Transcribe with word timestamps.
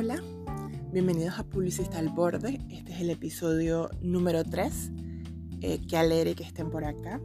Hola, 0.00 0.22
bienvenidos 0.92 1.40
a 1.40 1.42
Publicista 1.42 1.98
al 1.98 2.10
Borde. 2.10 2.64
Este 2.70 2.92
es 2.92 3.00
el 3.00 3.10
episodio 3.10 3.90
número 4.00 4.44
3. 4.44 4.92
Eh, 5.60 5.80
qué 5.88 5.96
alegre 5.96 6.36
que 6.36 6.44
estén 6.44 6.70
por 6.70 6.84
acá. 6.84 7.20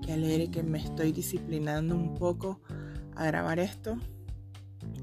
Qué 0.00 0.14
alegre 0.14 0.50
que 0.50 0.62
me 0.62 0.78
estoy 0.78 1.12
disciplinando 1.12 1.94
un 1.94 2.14
poco 2.14 2.62
a 3.14 3.26
grabar 3.26 3.58
esto. 3.58 3.98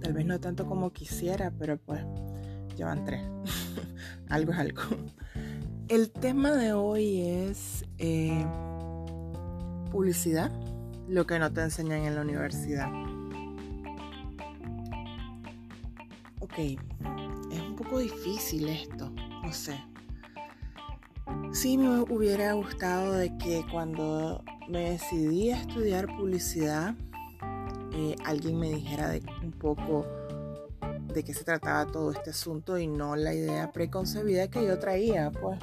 Tal 0.01 0.13
vez 0.13 0.25
no 0.25 0.39
tanto 0.39 0.65
como 0.65 0.91
quisiera, 0.91 1.51
pero 1.51 1.77
pues 1.77 2.01
llevan 2.75 3.05
tres. 3.05 3.21
algo 4.27 4.51
es 4.51 4.57
algo. 4.57 4.81
El 5.87 6.09
tema 6.09 6.49
de 6.49 6.73
hoy 6.73 7.21
es 7.21 7.85
eh, 7.99 8.43
publicidad, 9.91 10.51
lo 11.07 11.27
que 11.27 11.37
no 11.37 11.53
te 11.53 11.61
enseñan 11.61 12.05
en 12.05 12.15
la 12.15 12.21
universidad. 12.21 13.10
Ok, 16.51 16.57
es 16.59 17.61
un 17.61 17.77
poco 17.77 17.99
difícil 17.99 18.67
esto, 18.67 19.09
no 19.41 19.53
sé. 19.53 19.81
Sí 21.53 21.77
me 21.77 22.01
hubiera 22.01 22.51
gustado 22.51 23.13
de 23.13 23.37
que 23.37 23.65
cuando 23.71 24.43
me 24.67 24.91
decidí 24.91 25.51
a 25.51 25.61
estudiar 25.61 26.07
publicidad, 26.07 26.93
eh, 27.93 28.17
alguien 28.25 28.59
me 28.59 28.69
dijera 28.69 29.07
de 29.07 29.23
un 29.41 29.53
poco 29.53 30.05
de 31.13 31.23
qué 31.23 31.33
se 31.33 31.45
trataba 31.45 31.89
todo 31.89 32.11
este 32.11 32.31
asunto 32.31 32.77
y 32.77 32.85
no 32.85 33.15
la 33.15 33.33
idea 33.33 33.71
preconcebida 33.71 34.49
que 34.49 34.65
yo 34.65 34.77
traía, 34.77 35.31
pues. 35.31 35.57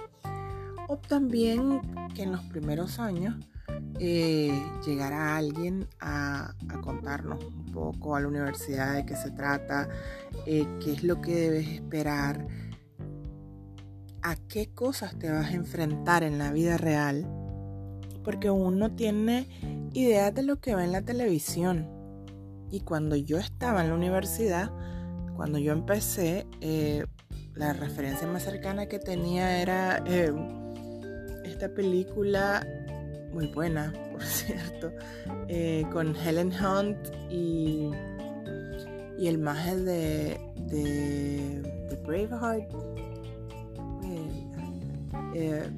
O 0.88 0.96
también 0.96 1.82
que 2.14 2.22
en 2.22 2.32
los 2.32 2.44
primeros 2.44 2.98
años 2.98 3.36
eh, 3.98 4.52
llegara 4.86 5.36
alguien 5.36 5.88
a, 6.00 6.54
contarnos 6.82 7.44
un 7.44 7.66
poco 7.66 8.16
a 8.16 8.20
la 8.20 8.28
universidad 8.28 8.94
de 8.94 9.04
qué 9.04 9.16
se 9.16 9.30
trata, 9.30 9.88
eh, 10.46 10.66
qué 10.82 10.92
es 10.92 11.02
lo 11.02 11.20
que 11.20 11.34
debes 11.34 11.68
esperar, 11.68 12.46
a 14.22 14.36
qué 14.48 14.72
cosas 14.72 15.18
te 15.18 15.30
vas 15.30 15.46
a 15.46 15.54
enfrentar 15.54 16.22
en 16.22 16.38
la 16.38 16.52
vida 16.52 16.76
real, 16.76 17.26
porque 18.24 18.50
uno 18.50 18.94
tiene 18.94 19.48
ideas 19.92 20.34
de 20.34 20.42
lo 20.42 20.60
que 20.60 20.74
ve 20.74 20.84
en 20.84 20.92
la 20.92 21.02
televisión. 21.02 21.88
Y 22.70 22.80
cuando 22.80 23.16
yo 23.16 23.38
estaba 23.38 23.82
en 23.82 23.88
la 23.88 23.94
universidad, 23.94 24.70
cuando 25.36 25.58
yo 25.58 25.72
empecé, 25.72 26.46
eh, 26.60 27.06
la 27.54 27.72
referencia 27.72 28.26
más 28.26 28.44
cercana 28.44 28.86
que 28.86 28.98
tenía 28.98 29.60
era 29.60 30.04
esta 31.44 31.74
película 31.74 32.64
muy 33.32 33.46
buena, 33.48 33.92
por 34.12 34.22
cierto, 34.22 34.92
eh, 35.48 35.84
con 35.92 36.14
Helen 36.16 36.52
Hunt 36.52 36.98
y, 37.30 37.90
y 39.18 39.26
el 39.26 39.38
maje 39.38 39.76
de, 39.76 40.40
de, 40.70 41.98
Braveheart, 42.06 42.72
eh, 45.34 45.70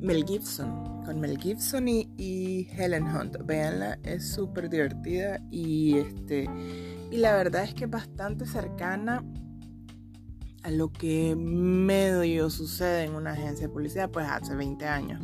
Mel 0.00 0.24
Gibson, 0.24 1.04
con 1.04 1.20
Mel 1.20 1.38
Gibson 1.38 1.86
y, 1.88 2.68
Helen 2.76 3.04
Hunt. 3.04 3.36
Veanla, 3.44 3.98
es 4.02 4.32
súper 4.32 4.68
divertida 4.68 5.40
y 5.50 5.98
este 5.98 6.48
y 7.10 7.16
la 7.16 7.34
verdad 7.34 7.64
es 7.64 7.74
que 7.74 7.84
es 7.84 7.90
bastante 7.90 8.46
cercana 8.46 9.24
a 10.62 10.70
lo 10.70 10.92
que 10.92 11.34
medio 11.36 12.50
sucede 12.50 13.04
en 13.04 13.14
una 13.14 13.32
agencia 13.32 13.66
de 13.66 13.72
publicidad 13.72 14.10
pues 14.10 14.26
hace 14.28 14.54
20 14.54 14.86
años. 14.86 15.20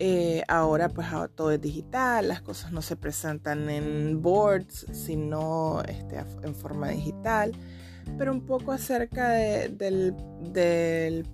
Eh, 0.00 0.42
ahora 0.48 0.88
pues 0.88 1.06
todo 1.36 1.52
es 1.52 1.60
digital, 1.60 2.26
las 2.26 2.42
cosas 2.42 2.72
no 2.72 2.82
se 2.82 2.96
presentan 2.96 3.70
en 3.70 4.20
boards, 4.22 4.86
sino 4.92 5.82
este, 5.82 6.18
en 6.42 6.54
forma 6.54 6.88
digital. 6.88 7.52
Pero 8.18 8.32
un 8.32 8.44
poco 8.44 8.72
acerca 8.72 9.30
del, 9.30 10.14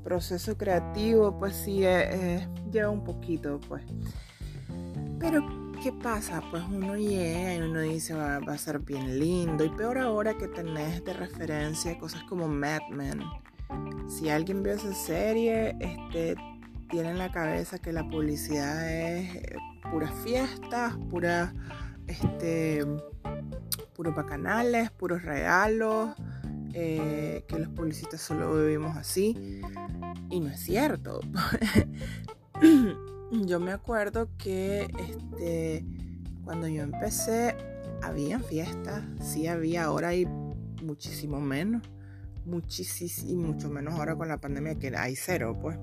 proceso 0.04 0.56
creativo, 0.56 1.36
pues 1.38 1.56
sí, 1.56 1.84
eh, 1.84 2.08
eh, 2.12 2.48
lleva 2.70 2.90
un 2.90 3.02
poquito, 3.02 3.58
pues. 3.68 3.82
Pero, 5.18 5.72
¿qué 5.82 5.92
pasa? 5.92 6.42
Pues 6.50 6.62
uno 6.70 6.96
llega 6.96 7.56
y 7.56 7.58
uno 7.58 7.80
dice 7.80 8.14
va, 8.14 8.38
va 8.38 8.54
a 8.54 8.58
ser 8.58 8.78
bien 8.78 9.18
lindo. 9.18 9.64
Y 9.64 9.68
peor 9.70 9.98
ahora 9.98 10.38
que 10.38 10.46
tenés 10.48 11.04
de 11.04 11.12
referencia 11.12 11.98
cosas 11.98 12.22
como 12.24 12.46
Mad 12.46 12.82
Men. 12.90 13.20
Si 14.08 14.28
alguien 14.28 14.62
vio 14.62 14.74
esa 14.74 14.94
serie, 14.94 15.76
este, 15.80 16.36
tiene 16.90 17.10
en 17.10 17.18
la 17.18 17.30
cabeza 17.30 17.78
que 17.78 17.92
la 17.92 18.06
publicidad 18.08 18.90
es 18.90 19.36
eh, 19.36 19.56
puras 19.90 20.12
fiestas, 20.24 20.96
puras, 21.08 21.54
este, 22.06 22.84
puros 23.94 24.14
bacanales, 24.14 24.90
puros 24.90 25.22
regalos, 25.22 26.10
eh, 26.74 27.44
que 27.46 27.58
los 27.58 27.68
publicistas 27.68 28.20
solo 28.20 28.54
vivimos 28.54 28.96
así. 28.96 29.62
Y 30.30 30.40
no 30.40 30.48
es 30.48 30.60
cierto. 30.60 31.20
yo 33.30 33.60
me 33.60 33.72
acuerdo 33.72 34.28
que 34.36 34.88
este, 34.98 35.84
cuando 36.44 36.66
yo 36.66 36.82
empecé, 36.82 37.56
había 38.02 38.40
fiestas, 38.40 39.02
sí 39.20 39.46
había, 39.46 39.84
ahora 39.84 40.08
hay 40.08 40.26
muchísimo 40.82 41.40
menos, 41.40 41.82
muchísimo 42.44 43.30
y 43.30 43.36
mucho 43.36 43.68
menos 43.68 43.94
ahora 43.94 44.16
con 44.16 44.28
la 44.28 44.38
pandemia 44.38 44.76
que 44.76 44.96
hay 44.96 45.14
cero, 45.14 45.56
pues 45.60 45.78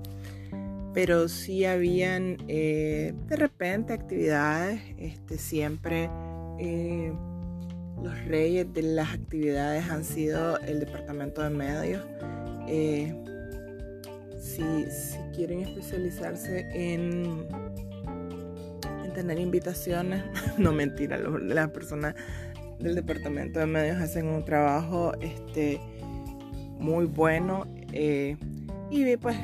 pero 0.94 1.28
sí 1.28 1.64
habían 1.64 2.38
eh, 2.48 3.14
de 3.28 3.36
repente 3.36 3.92
actividades, 3.92 4.80
este, 4.96 5.38
siempre 5.38 6.10
eh, 6.58 7.12
los 8.02 8.24
reyes 8.24 8.72
de 8.72 8.82
las 8.82 9.12
actividades 9.12 9.88
han 9.90 10.04
sido 10.04 10.58
el 10.60 10.80
departamento 10.80 11.42
de 11.42 11.50
medios. 11.50 12.06
Eh, 12.66 13.14
si, 14.40 14.64
quieren 15.34 15.60
especializarse 15.60 16.66
en, 16.72 17.46
en 19.04 19.12
tener 19.14 19.38
invitaciones, 19.38 20.24
no 20.58 20.72
mentira, 20.72 21.16
las 21.16 21.70
personas 21.70 22.14
del 22.80 22.96
departamento 22.96 23.60
de 23.60 23.66
medios 23.66 23.98
hacen 23.98 24.26
un 24.26 24.44
trabajo 24.44 25.12
este, 25.20 25.80
muy 26.78 27.06
bueno 27.06 27.66
y 28.90 29.16
pues 29.16 29.36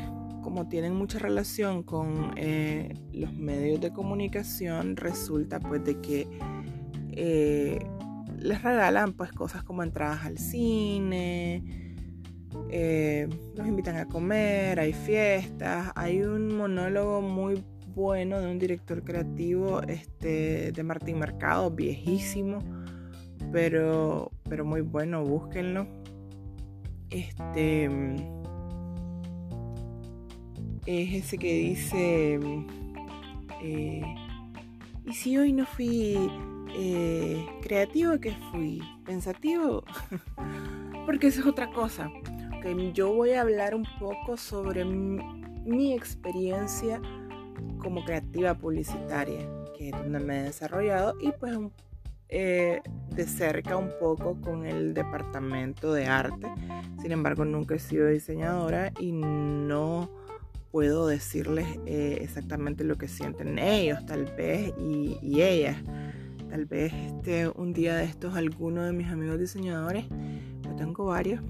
como 0.45 0.69
tienen 0.69 0.95
mucha 0.95 1.19
relación 1.19 1.83
con 1.83 2.35
eh, 2.37 2.93
los 3.13 3.33
medios 3.33 3.81
de 3.81 3.91
comunicación, 3.93 4.95
resulta 4.95 5.59
pues 5.59 5.83
de 5.85 5.99
que 6.03 6.29
eh, 7.13 7.79
les 8.39 8.63
regalan 8.63 9.15
pues 9.15 9.33
cosas 9.33 9.65
como 9.65 9.83
entradas 9.83 10.27
al 10.27 10.37
cine, 10.37 11.65
eh, 12.69 13.27
los 13.57 13.67
invitan 13.67 13.97
a 13.97 14.07
comer, 14.07 14.79
hay 14.79 14.93
fiestas, 14.93 15.91
hay 15.97 16.21
un 16.21 16.55
monólogo 16.55 17.23
muy 17.23 17.65
bueno 17.95 18.39
de 18.39 18.51
un 18.51 18.59
director 18.59 19.03
creativo 19.03 19.81
este, 19.83 20.73
de 20.73 20.83
Martín 20.83 21.21
Mercado, 21.21 21.71
viejísimo, 21.71 22.59
pero, 23.51 24.31
pero 24.47 24.67
muy 24.67 24.83
bueno, 24.83 25.25
búsquenlo. 25.25 25.87
Este 27.09 27.89
es 30.87 31.25
ese 31.25 31.39
que 31.39 31.53
dice, 31.55 32.39
eh, 33.63 34.03
¿y 35.05 35.13
si 35.13 35.37
hoy 35.39 35.53
no 35.53 35.65
fui 35.65 36.31
eh, 36.75 37.47
creativo, 37.63 38.19
que 38.19 38.33
fui? 38.51 38.83
¿Pensativo? 39.05 39.85
Porque 41.07 41.29
eso 41.29 41.41
es 41.41 41.47
otra 41.47 41.71
cosa. 41.71 42.11
yo 42.93 43.13
voy 43.13 43.33
a 43.33 43.43
hablar 43.43 43.75
un 43.75 43.87
poco 43.99 44.37
sobre 44.37 44.85
mi, 44.85 45.95
experiencia 45.95 47.01
como 47.79 48.05
creativa 48.05 48.55
publicitaria, 48.55 49.49
que 49.77 49.89
es 49.89 49.93
donde 49.93 50.21
me 50.21 50.41
he 50.41 50.43
desarrollado, 50.45 51.15
y 51.21 51.33
pues 51.33 51.57
eh, 52.29 52.81
de 53.11 53.27
cerca 53.27 53.77
un 53.77 53.91
poco 54.01 54.41
con 54.41 54.67
el 54.67 54.93
departamento 54.93 55.93
de 55.93 56.07
arte. 56.07 56.53
Sin 57.01 57.13
embargo, 57.13 57.45
nunca 57.45 57.75
he 57.75 57.79
sido 57.79 58.09
diseñadora 58.09 58.93
y 58.99 59.13
no 59.13 60.24
puedo 60.75 61.07
decirles 61.07 61.69
eh, 61.87 62.19
exactamente 62.23 62.83
lo 62.83 62.99
que 62.99 63.07
sienten 63.07 63.61
ellos, 63.61 64.05
tal 64.07 64.25
vez, 64.25 64.75
y, 64.77 65.41
ellas. 65.41 65.77
Tal 66.51 66.67
vez 66.67 66.93
este, 66.93 67.47
un 67.47 67.73
día 67.73 67.95
de 67.95 68.07
estos 68.07 68.35
alguno 68.35 68.83
de 68.83 68.93
mis 68.93 69.07
amigos 69.07 69.39
diseñadores, 69.39 70.07
yo 70.65 70.75
tengo 70.75 71.05
varios. 71.05 71.41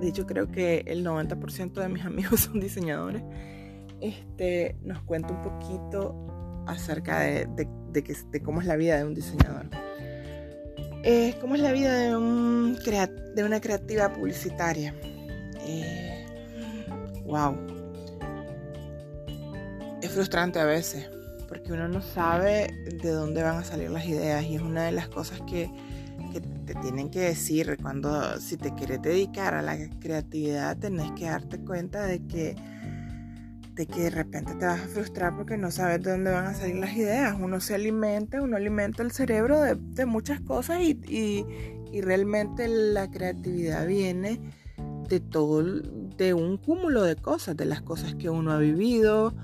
De 0.00 0.08
hecho, 0.08 0.26
creo 0.26 0.50
que 0.50 0.82
el 0.88 1.06
90% 1.06 1.74
de 1.74 1.88
mis 1.88 2.04
amigos 2.04 2.40
son 2.40 2.58
diseñadores. 2.58 3.22
Este, 4.00 4.74
nos 4.82 5.00
cuenta 5.02 5.32
un 5.32 5.42
poquito 5.42 6.64
acerca 6.66 7.20
de, 7.20 7.46
de, 7.92 8.42
cómo 8.42 8.60
es 8.60 8.66
la 8.66 8.74
vida 8.74 8.96
de 8.96 9.04
un 9.04 9.14
diseñador. 9.14 9.66
Eh, 11.04 11.36
¿Cómo 11.40 11.54
es 11.54 11.60
la 11.60 11.70
vida 11.70 11.94
de, 11.94 12.16
un 12.16 12.76
de 13.36 13.44
una 13.44 13.60
creativa 13.60 14.12
publicitaria? 14.12 14.96
Eh, 15.64 16.11
wow. 17.32 17.56
Es 20.02 20.10
frustrante 20.10 20.60
a 20.60 20.64
veces, 20.64 21.08
porque 21.48 21.72
uno 21.72 21.88
no 21.88 22.02
sabe 22.02 22.68
de 23.02 23.10
dónde 23.10 23.42
van 23.42 23.58
a 23.58 23.64
salir 23.64 23.90
las 23.90 24.04
ideas 24.06 24.44
y 24.44 24.56
es 24.56 24.62
una 24.62 24.84
de 24.84 24.92
las 24.92 25.08
cosas 25.08 25.40
que 25.48 25.70
que 26.32 26.40
te 26.40 26.74
tienen 26.76 27.10
que 27.10 27.20
decir 27.20 27.76
cuando 27.80 28.40
si 28.40 28.56
te 28.56 28.74
quieres 28.74 29.02
dedicar 29.02 29.54
a 29.54 29.62
la 29.62 29.76
creatividad 30.00 30.76
tenés 30.78 31.12
que 31.12 31.26
darte 31.26 31.58
cuenta 31.58 32.06
de 32.06 32.26
que 32.26 32.56
de 33.74 33.86
que 33.86 34.02
de 34.02 34.10
repente 34.10 34.54
te 34.54 34.66
vas 34.66 34.80
a 34.80 34.86
frustrar 34.86 35.34
porque 35.34 35.56
no 35.56 35.70
sabes 35.70 36.02
de 36.02 36.10
dónde 36.10 36.30
van 36.30 36.46
a 36.46 36.54
salir 36.54 36.76
las 36.76 36.94
ideas. 36.94 37.34
Uno 37.40 37.58
se 37.58 37.74
alimenta, 37.74 38.42
uno 38.42 38.58
alimenta 38.58 39.02
el 39.02 39.12
cerebro 39.12 39.62
de, 39.62 40.04
muchas 40.04 40.42
cosas 40.42 40.82
y, 40.82 41.46
realmente 42.02 42.68
la 42.68 43.10
creatividad 43.10 43.86
viene 43.86 44.40
de 45.08 45.20
todo, 45.20 45.62
de 46.16 46.34
un 46.34 46.56
cúmulo 46.56 47.02
de 47.02 47.16
cosas, 47.16 47.56
de 47.56 47.64
las 47.64 47.82
cosas 47.82 48.14
que 48.14 48.30
uno 48.30 48.52
ha 48.52 48.58
vivido, 48.58 49.34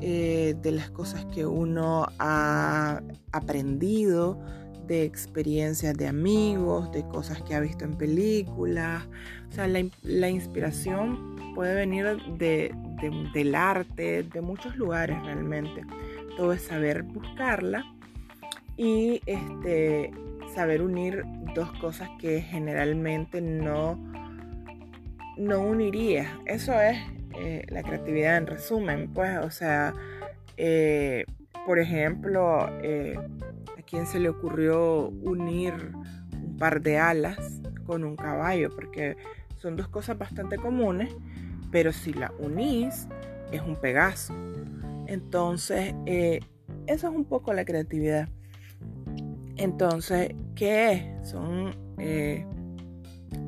eh, 0.00 0.54
de 0.60 0.72
las 0.72 0.90
cosas 0.90 1.24
que 1.26 1.46
uno 1.46 2.06
ha 2.18 3.00
aprendido, 3.32 4.38
de 4.86 5.04
experiencias 5.04 5.96
de 5.96 6.06
amigos, 6.06 6.92
de 6.92 7.02
cosas 7.08 7.42
que 7.42 7.54
ha 7.54 7.60
visto 7.60 7.84
en 7.84 7.96
películas. 7.96 9.04
O 9.48 9.52
sea, 9.52 9.66
la, 9.66 10.28
inspiración 10.28 11.54
puede 11.54 11.74
venir 11.74 12.06
de, 12.38 12.74
del 13.32 13.54
arte, 13.54 14.22
de 14.22 14.40
muchos 14.40 14.76
lugares 14.76 15.20
realmente. 15.22 15.84
Todo 16.36 16.52
es 16.52 16.62
saber 16.62 17.02
buscarla 17.02 17.84
y 18.76 19.20
este, 19.26 20.12
saber 20.54 20.82
unir 20.82 21.24
dos 21.54 21.72
cosas 21.80 22.08
que 22.18 22.42
generalmente 22.42 23.40
no, 23.40 23.98
no 25.36 25.60
uniría. 25.60 26.40
Eso 26.46 26.78
es 26.80 26.98
eh, 27.34 27.66
la 27.68 27.82
creatividad 27.82 28.38
en 28.38 28.46
resumen, 28.46 29.10
pues, 29.12 29.38
o 29.38 29.50
sea, 29.50 29.92
eh, 30.56 31.24
por 31.66 31.78
ejemplo, 31.78 32.68
eh, 32.82 33.18
quién 33.86 34.06
se 34.06 34.18
le 34.18 34.28
ocurrió 34.28 35.08
unir 35.08 35.92
un 36.32 36.56
par 36.56 36.80
de 36.80 36.98
alas 36.98 37.60
con 37.84 38.04
un 38.04 38.16
caballo? 38.16 38.70
Porque 38.70 39.16
son 39.56 39.76
dos 39.76 39.88
cosas 39.88 40.16
bastante 40.16 40.56
comunes, 40.56 41.14
pero 41.70 41.92
si 41.92 42.12
la 42.12 42.32
unís 42.38 43.06
es 43.52 43.60
un 43.60 43.76
Pegaso. 43.76 44.34
Entonces, 45.06 45.94
eso 46.86 47.08
es 47.08 47.14
un 47.14 47.24
poco 47.24 47.52
la 47.52 47.64
creatividad. 47.64 48.28
Entonces, 49.56 50.34
¿qué 50.54 50.92
es? 50.92 51.30
Son 51.30 51.76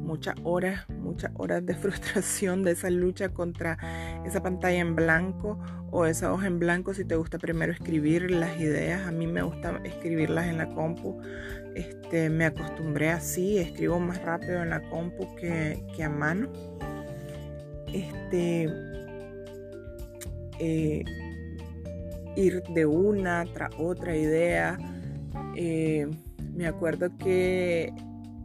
muchas 0.09 0.37
horas, 0.43 0.89
muchas 0.89 1.31
horas 1.37 1.65
de 1.67 1.75
frustración 1.83 2.65
de 2.65 2.73
esa 2.73 2.89
lucha 2.89 3.29
contra 3.29 3.77
esa 4.25 4.43
pantalla 4.43 4.79
en 4.79 4.97
blanco 4.97 5.59
o 5.91 6.07
esa 6.07 6.33
hoja 6.33 6.47
en 6.47 6.59
blanco 6.59 6.95
si 6.95 7.05
te 7.05 7.15
gusta 7.15 7.39
primero 7.39 7.73
escribir 7.73 8.31
las 8.31 8.59
ideas. 8.59 9.07
A 9.07 9.13
mí 9.13 9.27
me 9.27 9.43
gusta 9.43 9.81
escribirlas 9.85 10.47
en 10.47 10.59
la 10.59 10.67
compu. 10.75 11.21
Este, 11.75 12.31
me 12.31 12.47
acostumbré 12.47 13.11
así, 13.11 13.59
escribo 13.59 14.01
más 14.01 14.21
rápido 14.23 14.63
en 14.63 14.71
la 14.71 14.81
compu 14.89 15.37
que, 15.37 16.03
a 16.03 16.09
mano. 16.09 16.49
Este, 17.93 18.67
eh, 20.59 21.05
ir 22.35 22.63
de 22.75 22.87
una 22.87 23.45
tras 23.53 23.71
otra 23.79 24.17
idea. 24.17 24.79
Eh, 25.55 26.09
me 26.55 26.67
acuerdo 26.67 27.11
que 27.19 27.93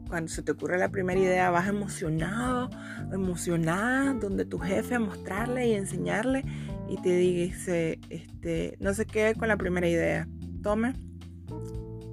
cuando 0.07 0.29
se 0.29 0.41
te 0.41 0.51
ocurre 0.51 0.77
la 0.77 0.89
primera 0.89 1.19
idea 1.19 1.49
vas 1.49 1.67
emocionado, 1.67 2.69
emocionada, 3.11 4.13
donde 4.13 4.45
tu 4.45 4.59
jefe 4.59 4.95
a 4.95 4.99
mostrarle 4.99 5.67
y 5.67 5.73
enseñarle 5.73 6.43
y 6.89 6.97
te 7.01 7.15
dice, 7.15 7.99
este, 8.09 8.77
no 8.79 8.93
se 8.93 9.05
quede 9.05 9.35
con 9.35 9.47
la 9.47 9.57
primera 9.57 9.87
idea, 9.87 10.27
tome, 10.61 10.93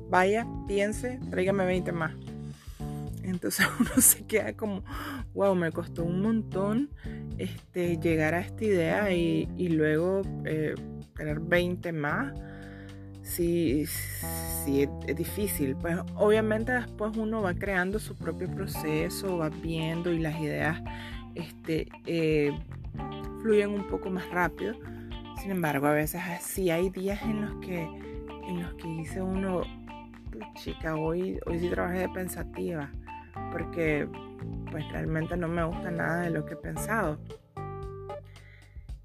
vaya, 0.08 0.46
piense, 0.66 1.20
tráigame 1.30 1.64
20 1.66 1.92
más. 1.92 2.12
Entonces 3.22 3.66
uno 3.80 3.90
se 3.98 4.24
queda 4.26 4.54
como, 4.54 4.82
wow, 5.34 5.54
me 5.54 5.72
costó 5.72 6.04
un 6.04 6.22
montón 6.22 6.90
este, 7.38 7.98
llegar 7.98 8.34
a 8.34 8.40
esta 8.40 8.64
idea 8.64 9.12
y, 9.12 9.68
luego 9.68 10.22
eh, 10.44 10.74
tener 11.14 11.40
20 11.40 11.92
más 11.92 12.32
sí, 13.30 13.86
sí 14.64 14.88
es, 15.06 15.16
difícil. 15.16 15.76
Pues 15.76 15.96
obviamente 16.16 16.72
después 16.72 17.16
uno 17.16 17.42
va 17.42 17.54
creando 17.54 17.98
su 17.98 18.16
propio 18.16 18.50
proceso, 18.50 19.38
va 19.38 19.48
viendo 19.48 20.12
y 20.12 20.18
las 20.18 20.38
ideas 20.40 20.82
este, 21.34 21.88
eh, 22.06 22.52
fluyen 23.42 23.70
un 23.70 23.86
poco 23.88 24.10
más 24.10 24.28
rápido. 24.30 24.74
Sin 25.40 25.50
embargo, 25.50 25.86
a 25.86 25.92
veces 25.92 26.20
sí 26.40 26.70
hay 26.70 26.90
días 26.90 27.22
en 27.22 27.40
los 27.42 27.54
que, 27.64 27.82
en 28.48 28.62
los 28.62 28.74
que 28.74 28.88
dice 28.88 29.22
uno, 29.22 29.62
chica, 30.54 30.96
hoy, 30.96 31.38
hoy 31.46 31.58
sí 31.60 31.68
trabajé 31.68 32.00
de 32.00 32.08
pensativa, 32.10 32.90
porque 33.52 34.06
pues 34.70 34.86
realmente 34.92 35.36
no 35.36 35.48
me 35.48 35.64
gusta 35.64 35.90
nada 35.90 36.22
de 36.22 36.30
lo 36.30 36.44
que 36.44 36.54
he 36.54 36.56
pensado. 36.56 37.18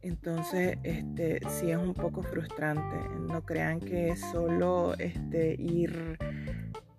Entonces, 0.05 0.77
este, 0.83 1.39
sí 1.49 1.71
es 1.71 1.77
un 1.77 1.95
poco 1.95 2.21
frustrante. 2.21 2.95
No 3.27 3.43
crean 3.43 3.79
que 3.79 4.09
es 4.09 4.21
solo 4.31 4.93
este, 4.99 5.55
ir 5.57 6.19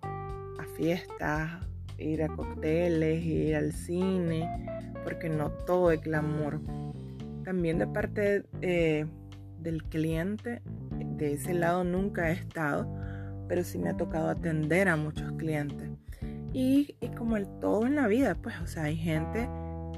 a 0.03 0.65
fiestas, 0.75 1.65
ir 1.97 2.21
a 2.21 2.27
cócteles, 2.27 3.23
ir 3.23 3.55
al 3.55 3.71
cine, 3.71 4.91
porque 5.05 5.29
no 5.29 5.51
todo 5.51 5.91
es 5.91 6.01
glamour. 6.01 6.59
También 7.45 7.79
de 7.79 7.87
parte 7.87 8.43
eh, 8.61 9.05
del 9.61 9.83
cliente, 9.83 10.61
de 11.15 11.31
ese 11.31 11.53
lado 11.53 11.85
nunca 11.85 12.29
he 12.29 12.33
estado, 12.33 12.93
pero 13.47 13.63
sí 13.63 13.79
me 13.79 13.91
ha 13.91 13.95
tocado 13.95 14.27
atender 14.27 14.89
a 14.89 14.97
muchos 14.97 15.31
clientes. 15.37 15.89
Y, 16.51 16.97
y 16.99 17.07
como 17.15 17.37
el 17.37 17.47
todo 17.61 17.85
en 17.85 17.95
la 17.95 18.07
vida, 18.07 18.35
pues, 18.35 18.59
o 18.59 18.67
sea, 18.67 18.83
hay 18.83 18.97
gente 18.97 19.47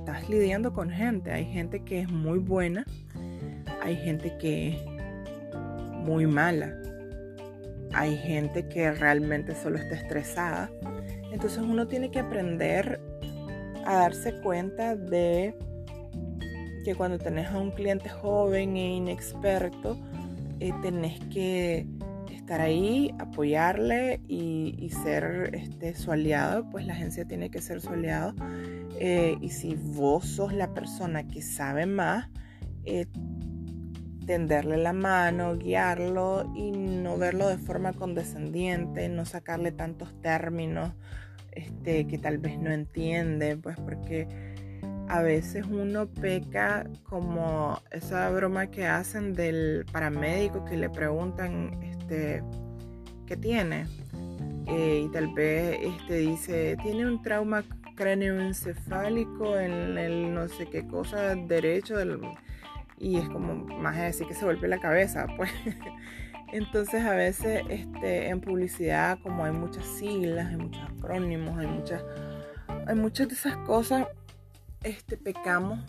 estás 0.10 0.28
lidiando 0.28 0.74
con 0.74 0.90
gente. 0.90 1.32
Hay 1.32 1.46
gente 1.46 1.84
que 1.84 2.02
es 2.02 2.10
muy 2.10 2.40
buena, 2.40 2.84
hay 3.82 3.96
gente 3.96 4.36
que 4.40 4.70
es 4.70 4.86
muy 5.92 6.26
mala, 6.26 6.76
hay 7.94 8.18
gente 8.18 8.68
que 8.68 8.92
realmente 8.92 9.54
solo 9.54 9.78
está 9.78 9.96
estresada. 9.96 10.72
Entonces 11.32 11.60
uno 11.60 11.88
tiene 11.88 12.10
que 12.10 12.20
aprender 12.20 13.00
a 13.86 13.98
darse 13.98 14.34
cuenta 14.42 14.96
de 14.96 15.56
que 16.84 16.96
cuando 16.96 17.20
tenés 17.20 17.48
a 17.50 17.60
un 17.60 17.70
cliente 17.70 18.10
joven 18.10 18.78
e 18.78 18.96
inexperto, 18.96 19.96
eh, 20.60 20.72
tenés 20.82 21.20
que 21.32 21.86
estar 22.34 22.62
ahí, 22.62 23.13
apoyarle 23.20 24.22
y, 24.28 24.89
ser 25.04 25.51
este, 25.54 25.94
su 25.94 26.12
aliado, 26.12 26.68
pues 26.72 26.88
la 26.88 26.94
agencia 26.94 27.25
tiene 27.25 27.51
que 27.51 27.62
ser 27.62 27.80
su 27.80 27.89
aliado. 27.89 28.34
Eh, 29.01 29.38
y 29.39 29.50
si 29.50 29.75
vos 29.75 30.25
sos 30.25 30.53
la 30.53 30.74
persona 30.74 31.25
que 31.25 31.41
sabe 31.41 31.86
más, 31.86 32.29
eh, 32.84 33.06
tenderle 34.25 34.77
la 34.77 34.91
mano, 34.91 35.58
guiarlo 35.58 36.51
y 36.53 36.72
no 36.72 37.18
verlo 37.18 37.48
de 37.48 37.58
forma 37.58 37.94
condescendiente, 37.94 39.08
no 39.08 39.25
sacarle 39.25 39.72
tantos 39.72 40.22
términos 40.22 40.91
este, 41.53 42.08
que 42.08 42.18
tal 42.18 42.39
vez 42.39 42.60
no 42.60 42.72
entiende, 42.72 43.56
pues 43.56 43.77
porque 43.77 44.27
a 45.08 45.22
veces 45.22 45.65
uno 45.65 46.08
peca 46.08 46.86
como 47.03 47.82
esa 47.91 48.29
broma 48.29 48.68
que 48.68 48.86
hacen 48.86 49.34
del 49.34 49.86
paramédico 49.91 50.65
que 50.65 50.75
le 50.75 50.89
preguntan 50.89 51.82
este, 51.82 52.44
qué 53.25 53.38
tiene. 53.38 53.86
Eh, 54.68 55.06
y 55.06 55.12
tal 55.12 55.34
vez 55.34 55.79
este 55.82 56.18
dice, 56.18 56.77
tiene 56.84 57.08
un 57.08 57.24
trauma 57.24 57.63
cráneoencefálico 58.00 59.60
en 59.60 59.98
el 59.98 60.34
no 60.34 60.48
sé 60.48 60.68
qué 60.68 60.88
cosa 60.88 61.36
derecho 61.36 61.98
del, 61.98 62.22
y 62.98 63.18
es 63.18 63.27
como 63.27 63.56
más 63.56 63.98
de 63.98 64.03
decir 64.03 64.25
que 64.25 64.34
se 64.34 64.46
golpea 64.46 64.70
la 64.70 64.79
cabeza, 64.79 65.27
pues. 65.38 65.51
Entonces 66.51 67.06
a 67.06 67.13
veces 67.13 67.62
este, 67.70 68.29
en 68.29 68.39
publicidad 68.41 69.20
como 69.22 69.44
hay 69.44 69.51
muchas 69.51 69.86
siglas, 69.86 70.48
hay 70.48 70.56
muchos 70.56 70.82
acrónimos, 70.98 71.60
hay 71.60 71.68
muchas, 71.68 72.03
hay 72.88 72.96
muchas 72.96 73.27
de 73.27 73.34
esas 73.36 73.58
cosas 73.58 74.08
este, 74.82 75.18
pecamos 75.18 75.86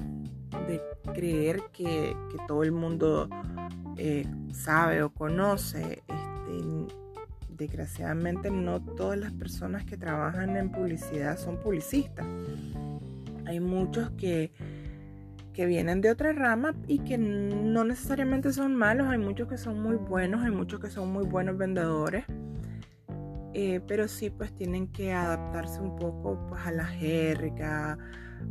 de 0.67 0.83
creer 1.14 1.62
que, 1.73 2.17
todo 2.49 2.64
el 2.64 2.73
mundo 2.73 3.29
eh, 3.97 4.26
sabe 4.52 5.02
o 5.05 5.11
conoce. 5.11 6.02
Este, 6.09 6.95
desgraciadamente 7.61 8.50
no 8.50 8.81
todas 8.81 9.19
las 9.19 9.33
personas 9.33 9.85
que 9.85 9.99
trabajan 9.99 10.57
en 10.57 10.71
publicidad 10.71 11.38
son 11.38 11.59
publicistas. 11.59 12.26
Hay 13.47 13.61
muchos 13.61 14.11
que, 14.12 14.50
que 15.52 15.67
vienen 15.67 16.00
de 16.00 16.11
otra 16.11 16.33
rama 16.33 16.75
y 16.87 17.00
que 17.00 17.19
no 17.19 17.85
necesariamente 17.85 18.52
son 18.52 18.75
malos. 18.75 19.09
Hay 19.09 19.19
muchos 19.19 19.47
que 19.47 19.59
son 19.59 19.81
muy 19.83 19.97
buenos, 19.97 20.43
hay 20.43 20.50
muchos 20.50 20.81
que 20.81 20.88
son 20.88 21.12
muy 21.12 21.26
buenos 21.26 21.59
vendedores. 21.59 22.25
Eh, 23.52 23.81
pero 23.87 24.09
sí 24.09 24.31
pues 24.31 24.55
tienen 24.55 24.87
que 24.87 25.12
adaptarse 25.12 25.81
un 25.81 25.97
poco 25.97 26.38
pues, 26.49 26.64
a 26.64 26.71
la 26.71 26.87
jerga, 26.87 27.99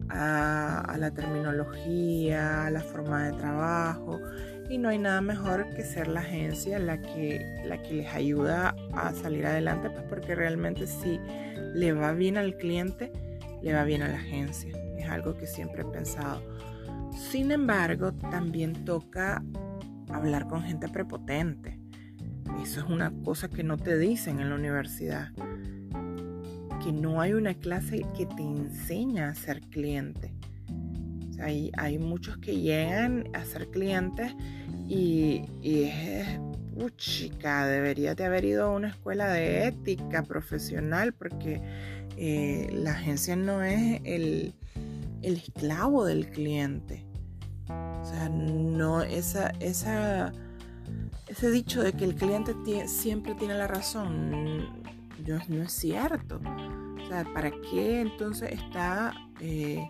a, 0.09 0.95
la 0.99 1.11
terminología, 1.11 2.65
a 2.65 2.69
la 2.69 2.81
forma 2.81 3.23
de 3.23 3.31
trabajo 3.37 4.19
Y 4.69 4.77
no 4.77 4.89
hay 4.89 4.99
nada 4.99 5.19
mejor 5.21 5.67
que 5.71 5.83
ser 5.83 6.07
la 6.07 6.19
agencia 6.19 6.77
la 6.77 7.01
que, 7.01 7.43
la 7.65 7.81
que 7.81 7.95
les 7.95 8.13
ayuda 8.13 8.75
a 8.93 9.11
salir 9.13 9.47
adelante, 9.47 9.89
pues 9.89 10.03
porque 10.07 10.35
realmente 10.35 10.85
si 10.85 11.19
le 11.73 11.91
va 11.93 12.11
bien 12.13 12.37
al 12.37 12.55
cliente, 12.55 13.11
le 13.63 13.73
va 13.73 13.83
bien 13.83 14.03
a 14.03 14.07
la 14.07 14.17
agencia. 14.17 14.71
Es 14.97 15.09
algo 15.09 15.35
que 15.35 15.47
siempre 15.47 15.81
he 15.81 15.85
pensado. 15.85 16.43
Sin 17.17 17.51
embargo, 17.51 18.13
también 18.13 18.85
toca 18.85 19.43
hablar 20.11 20.47
con 20.47 20.61
gente 20.63 20.87
prepotente. 20.87 21.79
Eso 22.61 22.81
es 22.81 22.85
una 22.87 23.11
cosa 23.23 23.49
que 23.49 23.63
no 23.63 23.77
te 23.77 23.97
dicen 23.97 24.39
en 24.39 24.49
la 24.49 24.55
universidad. 24.55 25.31
Que 26.83 26.91
no 26.91 27.21
hay 27.21 27.33
una 27.33 27.53
clase 27.53 28.05
que 28.15 28.25
te 28.25 28.43
enseña 28.43 29.29
a 29.29 29.35
ser 29.35 29.61
cliente. 29.61 30.33
hay, 31.41 31.97
muchos 31.97 32.37
que 32.37 32.59
llegan 32.59 33.29
a 33.33 33.43
ser 33.45 33.69
clientes 33.69 34.33
y, 34.89 35.45
es, 35.61 36.39
chica, 36.97 37.67
debería 37.67 38.15
de 38.15 38.25
haber 38.25 38.45
ido 38.45 38.65
a 38.65 38.71
una 38.71 38.89
escuela 38.89 39.31
de 39.31 39.67
ética 39.67 40.23
profesional 40.23 41.13
porque 41.13 41.61
eh, 42.17 42.69
la 42.73 42.91
agencia 42.91 43.35
no 43.35 43.61
es 43.61 44.01
el, 44.03 44.55
el 45.21 45.35
esclavo 45.37 46.05
del 46.05 46.29
cliente. 46.31 47.05
O 47.67 48.05
sea, 48.05 48.29
no, 48.29 49.03
esa, 49.03 49.49
esa, 49.59 50.33
ese 51.27 51.51
dicho 51.51 51.83
de 51.83 51.93
que 51.93 52.05
el 52.05 52.15
cliente 52.15 52.55
siempre 52.87 53.35
tiene 53.35 53.53
la 53.53 53.67
razón, 53.67 54.31
no, 55.27 55.39
no, 55.47 55.63
es 55.63 55.71
cierto. 55.71 56.41
O 57.03 57.07
sea, 57.07 57.25
¿para 57.31 57.51
qué 57.51 58.01
entonces 58.01 58.53
está 58.53 59.13
eh, 59.39 59.87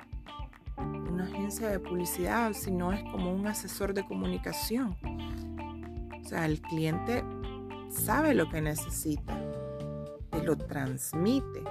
una 0.80 1.26
agencia 1.26 1.70
de 1.70 1.80
publicidad 1.80 2.54
si 2.54 2.72
no 2.72 2.94
es 2.94 3.04
como 3.04 3.34
un 3.34 3.48
asesor 3.48 3.94
de 3.94 4.06
comunicación? 4.06 4.96
O 6.20 6.28
sea, 6.28 6.46
el 6.46 6.62
cliente 6.62 7.24
sabe 7.90 8.34
lo 8.34 8.50
que 8.50 8.62
necesita, 8.62 9.40
te 10.32 10.44
lo 10.44 10.58
transmite. 10.58 11.64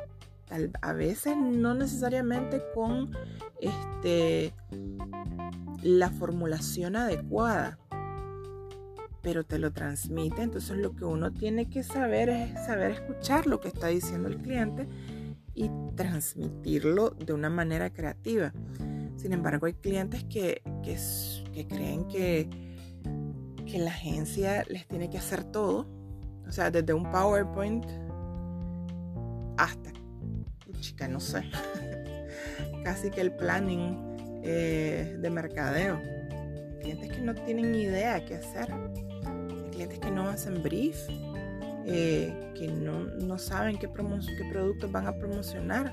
A 0.81 0.93
veces 0.93 1.37
no 1.37 1.75
necesariamente 1.75 2.62
con 2.75 3.11
este 3.61 4.55
la 5.83 6.11
formulación 6.11 6.97
adecuada, 6.97 7.79
pero 9.23 9.45
te 9.45 9.59
lo 9.59 9.73
transmite. 9.73 10.43
Entonces 10.43 10.77
lo 10.79 10.95
que 10.95 11.05
uno 11.05 11.33
tiene 11.33 11.69
que 11.69 11.83
saber 11.83 12.29
es 12.29 12.67
saber 12.67 12.93
escuchar 12.93 13.47
lo 13.47 13.61
que 13.61 13.69
está 13.69 13.88
diciendo 13.88 14.29
el 14.29 14.38
cliente 14.38 14.88
y 15.55 15.71
transmitirlo 15.97 17.11
de 17.11 17.33
una 17.33 17.50
manera 17.50 17.91
creativa. 17.91 18.53
Sin 19.19 19.33
embargo, 19.33 19.67
hay 19.67 19.75
clientes 19.75 20.23
que, 20.25 20.63
que, 20.85 21.67
creen 21.67 22.07
que, 22.07 22.49
que 23.67 23.79
la 23.79 23.91
agencia 23.91 24.65
les 24.69 24.87
tiene 24.87 25.11
que 25.11 25.19
hacer 25.19 25.43
todo. 25.43 25.89
O 26.47 26.53
sea, 26.53 26.71
desde 26.71 26.95
un 26.95 27.11
PowerPoint 27.11 27.85
hasta, 29.57 29.91
chica, 30.79 31.09
no 31.09 31.19
sé, 31.19 31.43
casi 32.85 33.11
que 33.11 33.21
el 33.21 33.35
planning 33.35 34.41
eh, 34.45 35.17
de 35.19 35.31
mercadeo. 35.31 36.01
Clientes 36.81 37.11
que 37.11 37.21
no 37.21 37.35
tienen 37.35 37.75
idea 37.75 38.25
qué 38.25 38.37
hacer. 38.37 38.69
Clientes 39.73 39.99
que 39.99 40.13
no 40.13 40.29
hacen 40.29 40.63
brief. 40.63 40.97
Eh, 41.87 42.53
que 42.55 42.69
no, 42.69 43.37
saben 43.39 43.79
qué, 43.79 43.89
qué 43.89 44.45
productos 44.53 44.93
van 44.93 45.09
a 45.09 45.13
promocionar. 45.13 45.93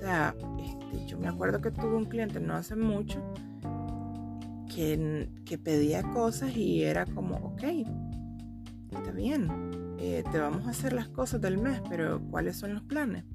Sea, 0.00 0.34
este, 0.58 1.06
yo 1.06 1.18
me 1.18 1.28
acuerdo 1.28 1.60
que 1.60 1.70
tuve 1.70 1.94
un 1.94 2.06
cliente 2.06 2.40
no 2.40 2.54
hace 2.54 2.74
mucho 2.74 3.22
que, 4.74 5.28
que 5.44 5.58
pedía 5.58 6.02
cosas 6.02 6.56
y 6.56 6.82
era 6.84 7.04
como, 7.04 7.36
ok, 7.36 7.62
está 8.90 9.10
bien, 9.10 9.46
eh, 9.98 10.24
te 10.32 10.38
vamos 10.38 10.66
a 10.66 10.70
hacer 10.70 10.94
las 10.94 11.10
cosas 11.10 11.42
del 11.42 11.58
mes, 11.58 11.82
pero 11.90 12.18
¿cuáles 12.30 12.56
son 12.56 12.72
los 12.72 12.82
planes? 12.84 13.26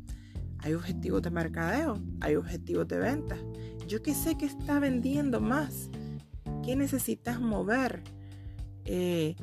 Hay 0.57 0.73
objetivos 0.73 1.21
de 1.21 1.29
mercadeo, 1.29 2.01
hay 2.19 2.35
objetivos 2.35 2.87
de 2.87 2.97
ventas, 2.97 3.37
yo 3.87 4.01
que 4.01 4.15
sé 4.15 4.35
que 4.35 4.47
está 4.47 4.79
vendiendo 4.79 5.39
más. 5.39 5.91
¿Qué 6.63 6.75
necesitas 6.75 7.39
mover? 7.39 8.01
Eh, 8.85 9.35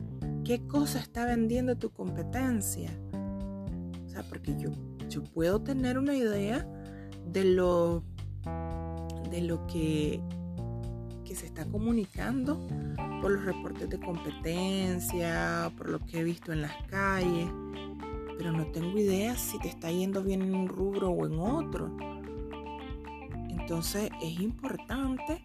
¿Qué 0.44 0.66
cosa 0.66 0.98
está 0.98 1.24
vendiendo 1.24 1.76
tu 1.76 1.90
competencia? 1.90 2.90
O 4.04 4.08
sea, 4.08 4.24
porque 4.24 4.56
yo, 4.58 4.72
yo 5.08 5.22
puedo 5.22 5.62
tener 5.62 5.98
una 5.98 6.16
idea 6.16 6.66
de 7.26 7.44
lo, 7.44 8.02
de 9.30 9.42
lo 9.42 9.66
que, 9.66 10.20
que 11.24 11.34
se 11.34 11.46
está 11.46 11.64
comunicando 11.66 12.60
por 13.20 13.32
los 13.32 13.44
reportes 13.44 13.88
de 13.88 14.00
competencia, 14.00 15.72
por 15.76 15.90
lo 15.90 15.98
que 16.00 16.20
he 16.20 16.24
visto 16.24 16.52
en 16.52 16.62
las 16.62 16.76
calles, 16.88 17.48
pero 18.36 18.52
no 18.52 18.66
tengo 18.66 18.98
idea 18.98 19.36
si 19.36 19.58
te 19.60 19.68
está 19.68 19.90
yendo 19.90 20.22
bien 20.22 20.42
en 20.42 20.54
un 20.54 20.68
rubro 20.68 21.10
o 21.10 21.26
en 21.26 21.38
otro. 21.38 21.96
Entonces 23.48 24.10
es 24.20 24.40
importante 24.40 25.42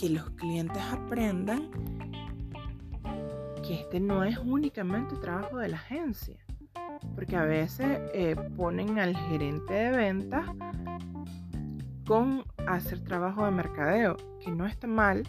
que 0.00 0.08
los 0.08 0.30
clientes 0.30 0.82
aprendan 0.90 1.70
que 3.62 3.74
este 3.74 4.00
no 4.00 4.24
es 4.24 4.38
únicamente 4.38 5.14
trabajo 5.16 5.58
de 5.58 5.68
la 5.68 5.76
agencia. 5.76 6.36
Porque 7.14 7.36
a 7.36 7.44
veces 7.44 8.00
eh, 8.14 8.36
ponen 8.56 8.98
al 8.98 9.16
gerente 9.16 9.72
de 9.74 9.90
ventas 9.90 10.46
con 12.06 12.44
hacer 12.66 13.00
trabajo 13.00 13.44
de 13.44 13.50
mercadeo, 13.50 14.16
que 14.40 14.50
no 14.50 14.66
está 14.66 14.86
mal, 14.86 15.22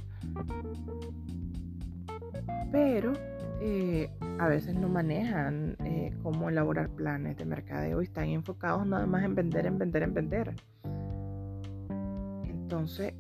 pero 2.71 3.13
eh, 3.61 4.09
a 4.39 4.47
veces 4.47 4.75
no 4.75 4.89
manejan 4.89 5.77
eh, 5.85 6.15
cómo 6.23 6.49
elaborar 6.49 6.89
planes 6.89 7.37
de 7.37 7.45
mercadeo 7.45 8.01
y 8.01 8.05
están 8.05 8.25
enfocados 8.29 8.85
nada 8.87 9.05
más 9.05 9.23
en 9.23 9.35
vender, 9.35 9.65
en 9.65 9.77
vender, 9.77 10.03
en 10.03 10.13
vender. 10.13 10.55
Entonces, 12.43 13.13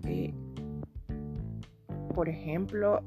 por 2.15 2.27
ejemplo, 2.27 3.03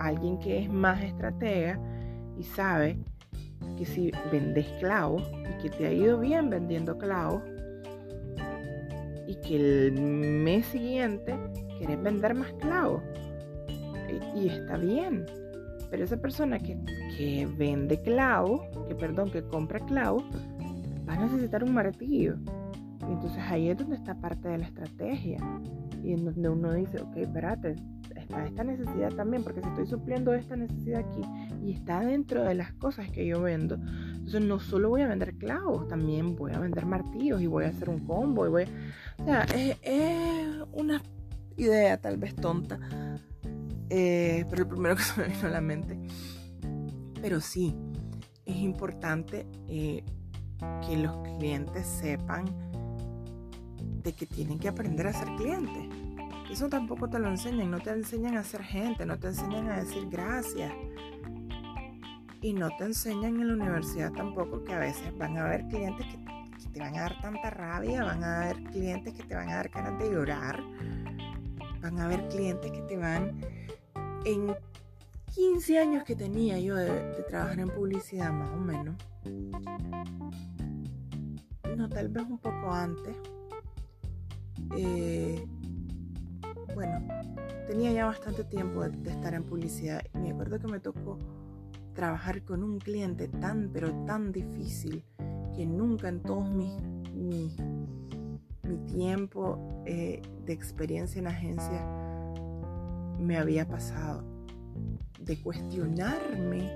alguien 0.00 0.38
que 0.38 0.58
es 0.58 0.70
más 0.70 1.02
estratega 1.02 1.78
y 2.38 2.42
sabe 2.42 2.98
que 3.76 3.84
si 3.84 4.10
vendes 4.30 4.66
clavos 4.80 5.22
y 5.50 5.62
que 5.62 5.70
te 5.70 5.86
ha 5.86 5.92
ido 5.92 6.18
bien 6.18 6.50
vendiendo 6.50 6.96
clavos 6.96 7.42
y 9.26 9.34
que 9.36 9.56
el 9.56 9.92
mes 9.92 10.66
siguiente 10.66 11.34
quieres 11.78 12.02
vender 12.02 12.34
más 12.34 12.52
clavos 12.54 13.02
y, 14.36 14.48
está 14.48 14.76
bien, 14.76 15.26
pero 15.90 16.04
esa 16.04 16.16
persona 16.16 16.58
que, 16.58 16.78
que 17.16 17.48
vende 17.56 18.00
clavos, 18.02 18.60
que 18.88 18.94
perdón, 18.94 19.30
que 19.30 19.42
compra 19.42 19.80
clavos, 19.80 20.22
va 21.08 21.14
a 21.14 21.18
necesitar 21.18 21.64
un 21.64 21.74
martillo 21.74 22.36
entonces 23.10 23.42
ahí 23.48 23.68
es 23.68 23.78
donde 23.78 23.96
está 23.96 24.14
parte 24.14 24.48
de 24.48 24.58
la 24.58 24.66
estrategia. 24.66 25.38
Y 26.02 26.12
en 26.12 26.24
donde 26.24 26.48
uno 26.48 26.72
dice, 26.72 27.00
ok, 27.00 27.16
espérate, 27.16 27.76
esta 28.42 28.64
necesidad 28.64 29.12
también, 29.12 29.44
porque 29.44 29.60
si 29.60 29.68
estoy 29.68 29.86
supliendo 29.86 30.34
esta 30.34 30.56
necesidad 30.56 31.00
aquí 31.00 31.22
y 31.62 31.72
está 31.72 32.00
dentro 32.00 32.42
de 32.42 32.54
las 32.54 32.72
cosas 32.74 33.10
que 33.10 33.26
yo 33.26 33.42
vendo, 33.42 33.76
entonces 33.76 34.42
no 34.42 34.58
solo 34.58 34.88
voy 34.88 35.02
a 35.02 35.08
vender 35.08 35.36
clavos, 35.36 35.86
también 35.88 36.34
voy 36.34 36.52
a 36.52 36.58
vender 36.58 36.86
martillos 36.86 37.42
y 37.42 37.46
voy 37.46 37.64
a 37.64 37.68
hacer 37.68 37.90
un 37.90 38.06
combo. 38.06 38.46
Y 38.46 38.50
voy 38.50 38.64
O 39.18 39.24
sea, 39.24 39.42
es, 39.54 39.76
una 40.72 41.02
idea 41.56 42.00
tal 42.00 42.16
vez 42.16 42.34
tonta, 42.34 42.78
eh, 43.90 44.44
pero 44.48 44.62
el 44.62 44.68
primero 44.68 44.96
que 44.96 45.02
se 45.02 45.20
me 45.20 45.28
vino 45.28 45.48
a 45.48 45.50
la 45.50 45.60
mente. 45.60 45.98
Pero 47.20 47.40
sí, 47.40 47.74
es 48.44 48.56
importante 48.56 49.46
eh, 49.68 50.04
que 50.86 50.96
los 50.96 51.16
clientes 51.38 51.86
sepan 51.86 52.44
de 54.02 54.12
que 54.12 54.26
tienen 54.26 54.58
que 54.58 54.68
aprender 54.68 55.06
a 55.06 55.12
ser 55.12 55.28
clientes. 55.36 56.03
Eso 56.54 56.68
tampoco 56.68 57.10
te 57.10 57.18
lo 57.18 57.30
enseñan, 57.30 57.72
no 57.72 57.80
te 57.80 57.90
enseñan 57.90 58.36
a 58.36 58.44
ser 58.44 58.62
gente, 58.62 59.04
no 59.04 59.18
te 59.18 59.26
enseñan 59.26 59.68
a 59.68 59.78
decir 59.78 60.08
gracias. 60.08 60.72
Y 62.40 62.52
no 62.52 62.68
te 62.78 62.84
enseñan 62.84 63.40
en 63.40 63.48
la 63.48 63.54
universidad 63.54 64.12
tampoco 64.12 64.62
que 64.62 64.72
a 64.72 64.78
veces 64.78 65.18
van 65.18 65.36
a 65.36 65.46
haber 65.46 65.66
clientes 65.66 66.06
que, 66.06 66.68
te 66.72 66.78
van 66.78 66.96
a 66.96 67.00
dar 67.00 67.20
tanta 67.20 67.50
rabia, 67.50 68.04
van 68.04 68.22
a 68.22 68.42
haber 68.42 68.62
clientes 68.70 69.14
que 69.14 69.24
te 69.24 69.34
van 69.34 69.48
a 69.48 69.56
dar 69.56 69.68
ganas 69.68 69.98
de 69.98 70.12
llorar, 70.12 70.62
van 71.82 71.98
a 71.98 72.04
haber 72.04 72.28
clientes 72.28 72.70
que 72.70 72.82
te 72.82 72.98
van 72.98 73.32
en 74.24 74.54
15 75.34 75.76
años 75.80 76.04
que 76.04 76.14
tenía 76.14 76.60
yo 76.60 76.76
de, 76.76 76.86
de 76.86 77.22
trabajar 77.24 77.58
en 77.58 77.70
publicidad 77.70 78.32
más 78.32 78.50
o 78.50 78.58
menos. 78.58 78.94
No, 81.76 81.88
tal 81.88 82.08
vez 82.10 82.22
un 82.22 82.38
poco 82.38 82.72
antes 82.72 83.16
eh, 84.76 85.44
bueno, 86.74 87.06
tenía 87.66 87.92
ya 87.92 88.06
bastante 88.06 88.44
tiempo 88.44 88.82
de, 88.82 89.10
estar 89.10 89.34
en 89.34 89.44
publicidad 89.44 90.02
y 90.14 90.18
me 90.18 90.30
acuerdo 90.32 90.58
que 90.58 90.66
me 90.66 90.80
tocó 90.80 91.18
trabajar 91.94 92.42
con 92.42 92.62
un 92.62 92.78
cliente 92.78 93.28
tan, 93.28 93.70
pero 93.72 93.92
tan 94.04 94.32
difícil 94.32 95.04
que 95.54 95.64
nunca 95.64 96.08
en 96.08 96.20
todo 96.20 96.42
mi, 96.42 96.76
mi, 97.14 97.54
tiempo 98.88 99.82
eh, 99.86 100.22
de 100.44 100.52
experiencia 100.52 101.18
en 101.18 101.26
agencia 101.26 101.84
me 103.18 103.36
había 103.36 103.66
pasado, 103.66 104.24
de 105.20 105.40
cuestionarme 105.42 106.70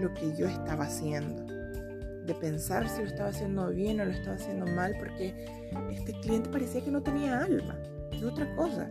lo 0.00 0.12
que 0.14 0.34
yo 0.36 0.46
estaba 0.46 0.84
haciendo, 0.84 1.44
de 1.44 2.34
pensar 2.34 2.88
si 2.88 3.02
lo 3.02 3.08
estaba 3.08 3.28
haciendo 3.28 3.68
bien 3.70 4.00
o 4.00 4.04
lo 4.04 4.10
estaba 4.10 4.36
haciendo 4.36 4.66
mal, 4.66 4.94
porque 4.98 5.46
este 5.90 6.18
cliente 6.20 6.48
parecía 6.50 6.82
que 6.82 6.90
no 6.90 7.02
tenía 7.02 7.40
alma. 7.40 7.78
Es 8.14 8.22
otra 8.22 8.54
cosa, 8.54 8.88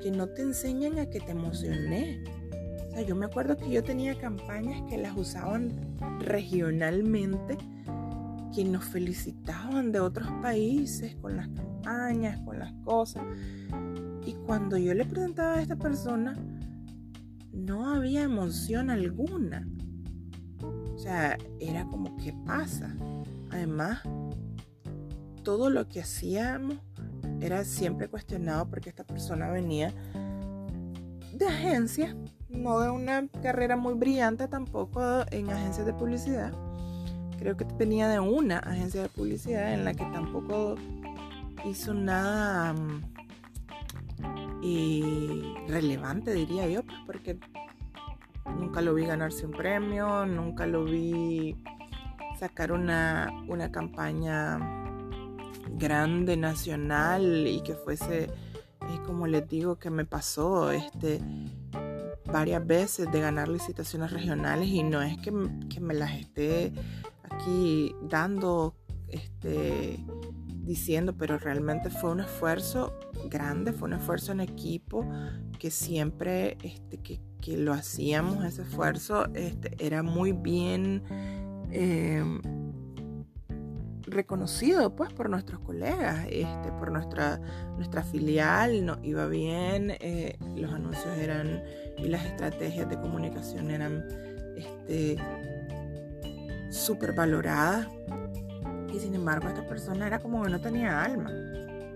que 0.00 0.10
no 0.10 0.28
te 0.28 0.42
enseñan 0.42 0.98
a 0.98 1.06
que 1.06 1.20
te 1.20 1.32
emocioné. 1.32 2.24
O 2.88 2.90
sea, 2.90 3.02
yo 3.02 3.14
me 3.14 3.26
acuerdo 3.26 3.56
que 3.56 3.70
yo 3.70 3.82
tenía 3.82 4.18
campañas 4.18 4.82
que 4.88 4.96
las 4.96 5.16
usaban 5.16 5.72
regionalmente, 6.20 7.58
que 8.54 8.64
nos 8.64 8.84
felicitaban 8.84 9.92
de 9.92 10.00
otros 10.00 10.28
países 10.40 11.14
con 11.16 11.36
las 11.36 11.48
campañas, 11.48 12.40
con 12.40 12.58
las 12.58 12.72
cosas. 12.84 13.22
Y 14.24 14.32
cuando 14.46 14.78
yo 14.78 14.94
le 14.94 15.04
presentaba 15.04 15.56
a 15.56 15.62
esta 15.62 15.76
persona, 15.76 16.34
no 17.52 17.90
había 17.90 18.22
emoción 18.22 18.90
alguna. 18.90 19.68
O 20.62 20.98
sea, 20.98 21.36
era 21.60 21.84
como, 21.86 22.16
¿qué 22.16 22.34
pasa? 22.46 22.96
Además, 23.50 24.00
todo 25.42 25.70
lo 25.70 25.88
que 25.88 26.00
hacíamos 26.00 26.78
era 27.40 27.64
siempre 27.64 28.08
cuestionado 28.08 28.68
porque 28.68 28.88
esta 28.88 29.04
persona 29.04 29.50
venía 29.50 29.92
de 31.32 31.46
agencia, 31.46 32.16
no 32.48 32.80
de 32.80 32.90
una 32.90 33.28
carrera 33.42 33.76
muy 33.76 33.94
brillante 33.94 34.48
tampoco 34.48 35.24
en 35.30 35.50
agencias 35.50 35.86
de 35.86 35.92
publicidad. 35.92 36.52
Creo 37.38 37.56
que 37.56 37.66
venía 37.78 38.08
de 38.08 38.20
una 38.20 38.58
agencia 38.58 39.02
de 39.02 39.08
publicidad 39.08 39.74
en 39.74 39.84
la 39.84 39.92
que 39.92 40.04
tampoco 40.06 40.76
hizo 41.66 41.92
nada 41.92 42.74
y 44.62 45.54
relevante, 45.68 46.32
diría 46.32 46.66
yo, 46.68 46.82
pues 46.82 46.98
porque 47.04 47.38
nunca 48.58 48.80
lo 48.80 48.94
vi 48.94 49.04
ganarse 49.04 49.44
un 49.44 49.52
premio, 49.52 50.24
nunca 50.24 50.66
lo 50.66 50.84
vi 50.84 51.56
sacar 52.38 52.72
una, 52.72 53.30
una 53.48 53.70
campaña 53.70 54.85
grande, 55.70 56.36
nacional 56.36 57.46
y 57.46 57.60
que 57.62 57.74
fuese, 57.74 58.24
eh, 58.24 58.30
como 59.04 59.26
les 59.26 59.48
digo, 59.48 59.78
que 59.78 59.90
me 59.90 60.04
pasó 60.04 60.70
este, 60.70 61.20
varias 62.30 62.66
veces 62.66 63.10
de 63.10 63.20
ganar 63.20 63.48
licitaciones 63.48 64.12
regionales 64.12 64.68
y 64.68 64.82
no 64.82 65.02
es 65.02 65.16
que, 65.18 65.32
que 65.68 65.80
me 65.80 65.94
las 65.94 66.12
esté 66.14 66.72
aquí 67.22 67.94
dando 68.02 68.74
este, 69.08 69.98
diciendo, 70.66 71.14
pero 71.16 71.38
realmente 71.38 71.90
fue 71.90 72.10
un 72.10 72.20
esfuerzo 72.20 72.98
grande, 73.30 73.72
fue 73.72 73.88
un 73.88 73.94
esfuerzo 73.94 74.32
en 74.32 74.40
equipo 74.40 75.06
que 75.58 75.70
siempre 75.70 76.58
este, 76.62 76.98
que, 76.98 77.20
que 77.40 77.56
lo 77.56 77.72
hacíamos, 77.72 78.44
ese 78.44 78.62
esfuerzo 78.62 79.26
este, 79.34 79.76
era 79.78 80.02
muy 80.02 80.32
bien 80.32 81.02
em, 81.70 82.40
reconocido 84.06 84.94
pues 84.94 85.12
por 85.12 85.28
nuestros 85.28 85.60
colegas, 85.60 86.26
este, 86.30 86.72
por 86.78 86.90
nuestra, 86.92 87.38
nuestra 87.76 88.02
filial, 88.02 88.84
no, 88.86 88.98
iba 89.02 89.26
bien, 89.26 89.92
eh, 90.00 90.38
los 90.54 90.72
anuncios 90.72 91.16
eran 91.18 91.62
y 91.98 92.08
las 92.08 92.24
estrategias 92.24 92.88
de 92.88 92.96
comunicación 92.96 93.70
eran 93.70 94.04
este, 94.56 95.16
súper 96.70 97.14
valoradas 97.14 97.88
y 98.92 98.98
sin 98.98 99.14
embargo 99.14 99.48
esta 99.48 99.66
persona 99.66 100.06
era 100.06 100.18
como 100.18 100.42
que 100.42 100.50
no 100.50 100.60
tenía 100.60 101.02
alma. 101.02 101.30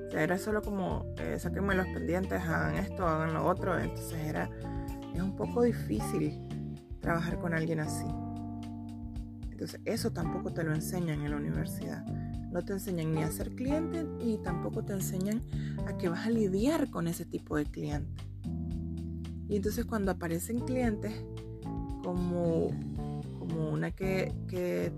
O 0.07 0.11
sea, 0.11 0.23
era 0.23 0.39
solo 0.39 0.61
como, 0.61 1.07
eh, 1.19 1.39
sáquenme 1.39 1.75
los 1.77 1.87
pendientes, 1.87 2.43
hagan 2.43 2.77
esto, 2.77 3.07
hagan 3.07 3.33
lo 3.33 3.47
otro. 3.47 3.79
Entonces 3.79 4.19
era, 4.19 4.51
es 5.15 5.23
un 5.23 5.37
poco 5.37 5.63
difícil 5.63 6.37
trabajar 7.01 7.39
con 7.39 7.55
alguien 7.55 7.79
así. 7.79 8.07
Entonces 9.61 9.83
eso 9.85 10.11
tampoco 10.11 10.55
te 10.55 10.65
lo 10.65 10.75
enseñan 10.75 11.21
en 11.21 11.33
la 11.33 11.37
universidad. 11.37 12.03
No 12.51 12.65
te 12.65 12.73
enseñan 12.73 13.13
ni 13.13 13.23
a 13.23 13.31
ser 13.31 13.51
cliente, 13.51 14.05
ni 14.05 14.39
tampoco 14.39 14.83
te 14.83 14.95
enseñan 14.95 15.43
a 15.87 15.99
que 15.99 16.09
vas 16.09 16.27
a 16.27 16.31
lidiar 16.31 16.89
con 16.89 17.07
ese 17.07 17.27
tipo 17.27 17.59
de 17.59 17.67
cliente. 17.67 18.25
Y 19.51 19.57
entonces 19.57 19.85
cuando 19.85 20.13
aparecen 20.13 20.61
clientes 20.61 21.13
como, 22.03 22.71
como 23.39 23.69
una 23.69 23.91
que, 23.91 24.33
que 24.49 24.93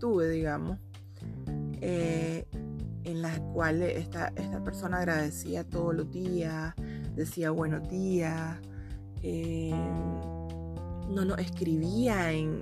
tuve, 0.00 0.30
digamos, 0.30 0.80
eh, 1.80 2.48
en 3.04 3.22
las 3.22 3.38
cuales 3.38 3.98
esta, 3.98 4.32
esta, 4.34 4.64
persona 4.64 4.96
agradecía 4.96 5.62
todos 5.62 5.94
los 5.94 6.10
días, 6.10 6.74
decía 7.14 7.52
buenos 7.52 7.88
días, 7.88 8.58
eh, 9.22 9.70
no 11.08 11.36
escribía 11.36 12.32
en, 12.32 12.60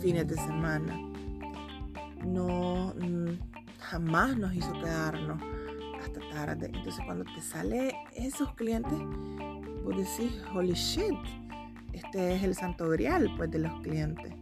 fines 0.00 0.26
de 0.26 0.36
semana, 0.36 0.98
no 2.24 2.94
jamás 3.90 4.36
nos 4.36 4.54
hizo 4.54 4.72
quedarnos 4.74 5.42
hasta 6.00 6.20
tarde. 6.30 6.66
Entonces 6.66 7.04
cuando 7.04 7.24
te 7.24 7.40
sale 7.40 7.94
esos 8.14 8.54
clientes, 8.54 8.98
vos 9.84 9.96
decís, 9.96 10.40
holy 10.54 10.74
shit, 10.74 11.18
este 11.92 12.36
es 12.36 12.42
el 12.44 12.54
santo 12.54 12.88
grial 12.88 13.28
pues 13.36 13.50
de 13.50 13.58
los 13.58 13.80
clientes. 13.82 14.32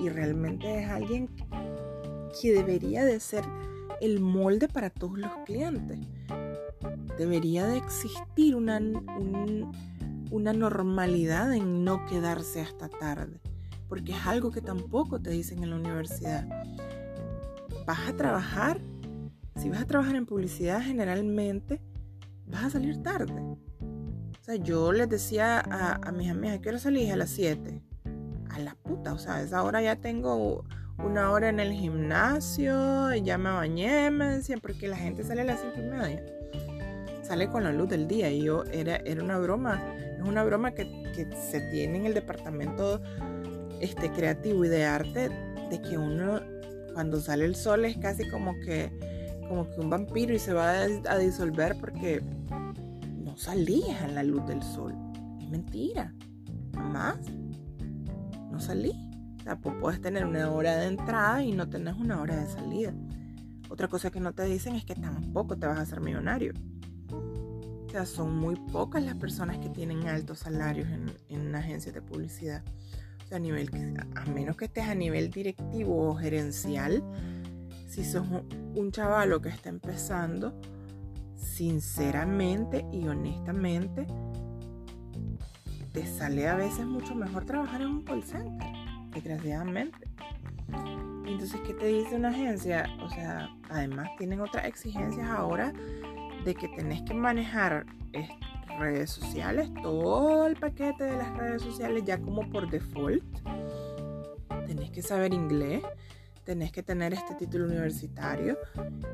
y, 0.00 0.08
realmente 0.08 0.82
es 0.82 0.88
alguien 0.88 1.28
que 2.40 2.52
debería 2.52 3.04
de 3.04 3.20
ser 3.20 3.44
el 4.00 4.20
molde 4.20 4.68
para 4.68 4.90
todos 4.90 5.18
los 5.18 5.32
clientes. 5.44 5.98
Debería 7.18 7.66
de 7.66 7.78
existir 7.78 8.54
una, 8.54 8.80
una 10.30 10.52
normalidad 10.52 11.52
en 11.52 11.84
no 11.84 12.06
quedarse 12.06 12.60
hasta 12.60 12.88
tarde, 12.88 13.40
porque 13.88 14.12
es 14.12 14.26
algo 14.26 14.50
que 14.50 14.60
tampoco 14.60 15.20
te 15.20 15.30
dicen 15.30 15.62
en 15.62 15.70
la 15.70 15.76
universidad. 15.76 16.46
Vas 17.86 18.08
a 18.08 18.16
trabajar, 18.16 18.80
si 19.56 19.68
vas 19.70 19.82
a 19.82 19.86
trabajar 19.86 20.16
en 20.16 20.26
publicidad 20.26 20.82
generalmente, 20.82 21.80
vas 22.46 22.64
a 22.64 22.70
salir 22.70 23.02
tarde. 23.02 23.32
O 23.32 24.44
sea, 24.44 24.56
yo 24.56 24.92
les 24.92 25.08
decía 25.08 25.60
a, 25.60 26.12
mis 26.12 26.30
amigas, 26.30 26.60
quiero 26.62 26.78
salir 26.78 27.12
a 27.12 27.16
las 27.16 27.30
7. 27.30 27.82
A 28.50 28.58
la 28.60 28.74
puta, 28.74 29.12
o 29.12 29.18
sea, 29.18 29.36
a 29.36 29.42
esa 29.42 29.62
hora 29.62 29.82
ya 29.82 29.96
tengo 29.96 30.64
una 31.04 31.30
hora 31.30 31.48
en 31.48 31.60
el 31.60 31.72
gimnasio, 31.72 33.14
ya 33.14 33.38
me 33.38 33.50
bañé, 33.50 34.10
me 34.10 34.26
decían, 34.26 34.60
porque 34.60 34.88
la 34.88 34.96
gente 34.96 35.22
sale 35.22 35.42
a 35.42 35.44
las 35.44 35.60
cinco 35.60 35.78
y 35.78 35.82
media. 35.82 36.24
Sale 37.22 37.48
con 37.48 37.62
la 37.62 37.72
luz 37.72 37.88
del 37.88 38.08
día 38.08 38.30
y 38.30 38.42
yo 38.42 38.64
era, 38.72 38.96
era 38.96 39.22
una 39.22 39.38
broma, 39.38 39.80
es 40.16 40.26
una 40.26 40.42
broma 40.44 40.72
que, 40.72 41.08
se 41.50 41.60
tiene 41.72 41.98
en 41.98 42.06
el 42.06 42.14
departamento 42.14 43.00
este, 43.80 44.10
creativo 44.12 44.64
y 44.64 44.68
de 44.68 44.84
arte, 44.84 45.30
de 45.70 45.82
que 45.82 45.98
uno 45.98 46.40
cuando 46.94 47.20
sale 47.20 47.44
el 47.44 47.54
sol 47.54 47.84
es 47.84 47.96
casi 47.98 48.28
como 48.28 48.54
que, 48.60 48.90
como 49.48 49.68
que 49.68 49.80
un 49.80 49.90
vampiro 49.90 50.34
y 50.34 50.38
se 50.38 50.52
va 50.52 50.70
a, 50.70 50.86
a 51.08 51.18
disolver 51.18 51.76
porque 51.78 52.22
no 53.24 53.36
salías 53.36 54.02
en 54.02 54.14
la 54.14 54.22
luz 54.22 54.46
del 54.46 54.62
sol. 54.62 54.94
Es 55.40 55.48
mentira, 55.48 56.12
jamás. 56.74 57.18
No 58.50 58.58
salí 58.60 59.08
pues 59.56 59.74
puedes 59.80 60.00
tener 60.00 60.24
una 60.26 60.50
hora 60.50 60.76
de 60.76 60.86
entrada 60.86 61.42
y 61.42 61.52
no 61.52 61.68
tenés 61.68 61.96
una 61.96 62.20
hora 62.20 62.36
de 62.36 62.46
salida. 62.46 62.92
Otra 63.70 63.88
cosa 63.88 64.10
que 64.10 64.20
no 64.20 64.32
te 64.32 64.44
dicen 64.44 64.74
es 64.74 64.84
que 64.84 64.94
tampoco 64.94 65.56
te 65.56 65.66
vas 65.66 65.78
a 65.78 65.82
hacer 65.82 66.00
millonario. 66.00 66.52
O 67.10 67.90
sea, 67.90 68.04
son 68.04 68.36
muy 68.36 68.56
pocas 68.56 69.02
las 69.02 69.16
personas 69.16 69.58
que 69.58 69.70
tienen 69.70 70.06
altos 70.08 70.40
salarios 70.40 70.88
en, 70.88 71.10
en 71.28 71.54
agencias 71.54 71.94
de 71.94 72.02
publicidad. 72.02 72.62
A, 73.30 73.38
nivel, 73.38 73.70
a 74.14 74.24
menos 74.26 74.56
que 74.56 74.64
estés 74.66 74.88
a 74.88 74.94
nivel 74.94 75.30
directivo 75.30 76.08
o 76.08 76.14
gerencial, 76.14 77.02
si 77.86 78.04
sos 78.04 78.26
un 78.74 78.90
chavalo 78.90 79.40
que 79.40 79.50
está 79.50 79.68
empezando, 79.68 80.58
sinceramente 81.34 82.86
y 82.92 83.06
honestamente, 83.06 84.06
te 85.92 86.06
sale 86.06 86.48
a 86.48 86.54
veces 86.54 86.86
mucho 86.86 87.14
mejor 87.14 87.44
trabajar 87.44 87.82
en 87.82 87.88
un 87.88 88.02
call 88.02 88.22
center 88.22 88.68
desgraciadamente. 89.12 90.08
Entonces, 91.26 91.60
¿qué 91.66 91.74
te 91.74 91.86
dice 91.86 92.16
una 92.16 92.28
agencia? 92.28 92.86
O 93.02 93.10
sea, 93.10 93.50
además 93.68 94.08
tienen 94.16 94.40
otras 94.40 94.64
exigencias 94.66 95.28
ahora 95.28 95.72
de 96.44 96.54
que 96.54 96.68
tenés 96.68 97.02
que 97.02 97.14
manejar 97.14 97.84
redes 98.78 99.10
sociales, 99.10 99.70
todo 99.82 100.46
el 100.46 100.56
paquete 100.56 101.04
de 101.04 101.16
las 101.16 101.36
redes 101.36 101.62
sociales 101.62 102.04
ya 102.04 102.18
como 102.20 102.48
por 102.50 102.70
default. 102.70 103.24
Tenés 104.66 104.90
que 104.90 105.02
saber 105.02 105.32
inglés, 105.32 105.82
tenés 106.44 106.72
que 106.72 106.82
tener 106.82 107.12
este 107.12 107.34
título 107.34 107.66
universitario 107.66 108.56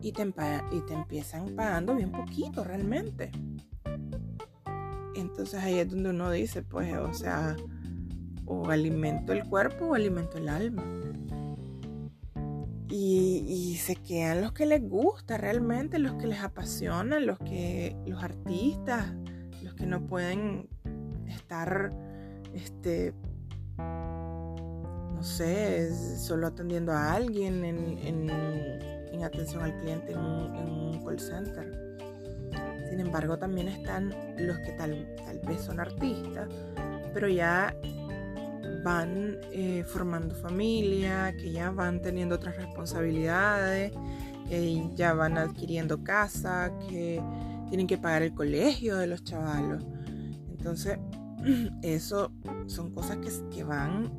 y 0.01 0.13
te, 0.13 0.23
empiezan 0.23 1.57
pagando 1.57 1.95
bien 1.95 2.13
poquito 2.13 2.63
realmente. 2.63 3.33
Entonces 5.17 5.63
ahí 5.63 5.79
es 5.79 5.91
donde 5.91 6.11
uno 6.11 6.31
dice, 6.31 6.63
pues, 6.63 6.97
o 6.97 7.13
sea, 7.13 7.57
o 8.47 8.71
alimento 8.71 9.33
el 9.33 9.45
cuerpo 9.45 9.87
o 9.87 9.95
alimento 9.95 10.39
el 10.39 10.49
alma. 10.49 10.85
Y, 12.89 13.77
se 13.81 13.97
quedan 13.97 14.41
los 14.41 14.53
que 14.53 14.67
les 14.67 14.89
gusta 14.89 15.37
realmente, 15.37 15.99
los 15.99 16.15
que 16.15 16.29
les 16.29 16.41
apasiona, 16.41 17.19
los 17.19 17.41
que 17.41 17.97
los 18.07 18.23
artistas, 18.23 19.13
que 19.77 19.87
no 19.87 20.07
pueden 20.07 20.69
estar, 21.29 21.93
este, 22.53 23.13
no 23.79 25.23
sé, 25.23 25.95
solo 26.19 26.47
atendiendo 26.47 26.93
a 26.93 27.13
alguien 27.15 27.65
en, 27.65 28.31
atención 29.23 29.63
al 29.63 29.75
cliente 29.81 30.13
en 30.13 30.19
un, 30.19 31.05
call 31.05 31.19
center. 31.19 31.99
Sin 32.91 33.01
embargo, 33.01 33.39
también 33.39 33.69
están 33.69 34.15
los 34.39 34.59
que 34.59 34.73
tal, 34.73 35.15
tal 35.25 35.41
vez 35.41 35.63
son 35.63 35.81
artistas, 35.81 36.49
pero 37.15 37.29
ya 37.29 37.75
van 38.85 39.39
eh, 39.51 39.83
formando 39.87 40.35
familia, 40.35 41.35
que 41.37 41.51
ya 41.51 41.71
van 41.71 42.03
teniendo 42.03 42.35
otras 42.35 42.57
responsabilidades, 42.57 43.93
que 44.49 44.91
ya 44.95 45.15
van 45.15 45.39
adquiriendo 45.39 46.05
casa, 46.05 46.71
que 46.89 47.21
tienen 47.75 47.89
que 47.89 47.99
pagar 47.99 48.23
el 48.23 48.33
colegio 48.33 48.99
de 48.99 49.09
los 49.09 49.25
chavalos. 49.25 49.85
Entonces, 50.49 50.97
eso 51.83 52.31
son 52.69 52.93
cosas 52.93 53.17
que, 53.17 53.31
que 53.51 53.65
van 53.65 54.13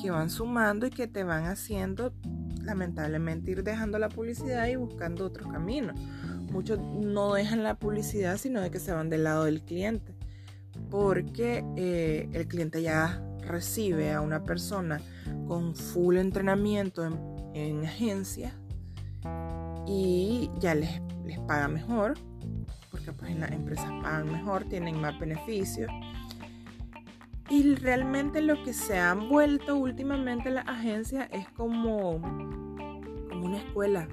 que 0.00 0.12
van 0.12 0.30
sumando 0.30 0.86
y 0.86 0.90
que 0.90 1.08
te 1.08 1.24
van 1.24 1.46
haciendo 1.46 2.14
lamentablemente 2.62 3.50
ir 3.50 3.64
dejando 3.64 3.98
la 3.98 4.08
publicidad 4.08 4.68
y 4.68 4.76
buscando 4.76 5.26
otros 5.26 5.50
caminos. 5.50 5.98
Muchos 6.52 6.78
no 6.78 7.34
dejan 7.34 7.64
la 7.64 7.74
publicidad, 7.74 8.36
sino 8.36 8.60
de 8.60 8.70
que 8.70 8.78
se 8.78 8.92
van 8.92 9.10
del 9.10 9.24
lado 9.24 9.42
del 9.42 9.60
cliente 9.60 10.14
porque 10.92 11.64
eh, 11.76 12.28
el 12.34 12.46
cliente 12.46 12.82
ya 12.82 13.20
recibe 13.40 14.12
a 14.12 14.20
una 14.20 14.44
persona 14.44 15.00
con 15.48 15.74
full 15.74 16.18
entrenamiento 16.18 17.04
en, 17.52 17.84
agencias 17.84 18.54
y 19.88 20.52
ya 20.60 20.76
les, 20.76 21.00
les, 21.24 21.38
paga 21.40 21.68
mejor, 21.68 22.14
porque 22.90 23.12
pues 23.12 23.30
en 23.30 23.40
las 23.40 23.52
empresas 23.52 23.90
pagan 24.02 24.30
mejor, 24.30 24.64
tienen 24.64 25.00
más 25.00 25.18
beneficios. 25.18 25.90
Y 27.48 27.74
realmente 27.74 28.40
lo 28.40 28.62
que 28.62 28.72
se 28.72 28.98
han 28.98 29.28
vuelto 29.28 29.76
últimamente 29.76 30.50
las 30.50 30.66
agencias 30.66 31.28
es 31.32 31.48
como, 31.50 32.20
como 33.28 33.46
una 33.46 33.58
escuela, 33.58 34.08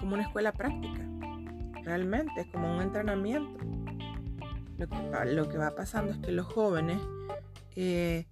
como 0.00 0.14
una 0.14 0.22
escuela 0.22 0.52
práctica, 0.52 1.06
realmente 1.84 2.40
es 2.40 2.46
como 2.48 2.74
un 2.74 2.82
entrenamiento. 2.82 3.64
Lo 4.78 5.48
que, 5.48 5.58
va 5.58 5.74
pasando 5.74 6.12
es 6.12 6.18
que 6.18 6.32
los 6.32 6.46
jóvenes 6.46 6.98
eh, 7.76 8.26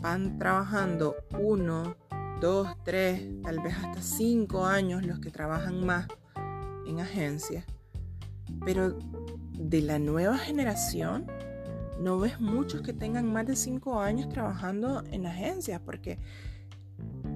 van 0.00 0.38
trabajando 0.38 1.16
uno, 1.38 1.96
dos, 2.40 2.76
tres, 2.84 3.22
tal 3.42 3.58
vez 3.60 3.74
hasta 3.76 4.00
cinco 4.00 4.66
años 4.66 5.04
los 5.04 5.18
que 5.18 5.30
trabajan 5.30 5.84
más 5.84 6.06
en 6.90 7.00
agencias. 7.00 7.64
Pero 8.64 8.98
de 9.58 9.80
la 9.82 9.98
nueva 9.98 10.38
generación, 10.38 11.26
no 12.00 12.18
ves 12.18 12.40
muchos 12.40 12.82
que 12.82 12.92
tengan 12.92 13.30
más 13.30 13.46
de 13.46 13.56
cinco 13.56 14.00
años 14.00 14.28
trabajando 14.28 15.02
en 15.10 15.26
agencias 15.26 15.80
porque 15.84 16.18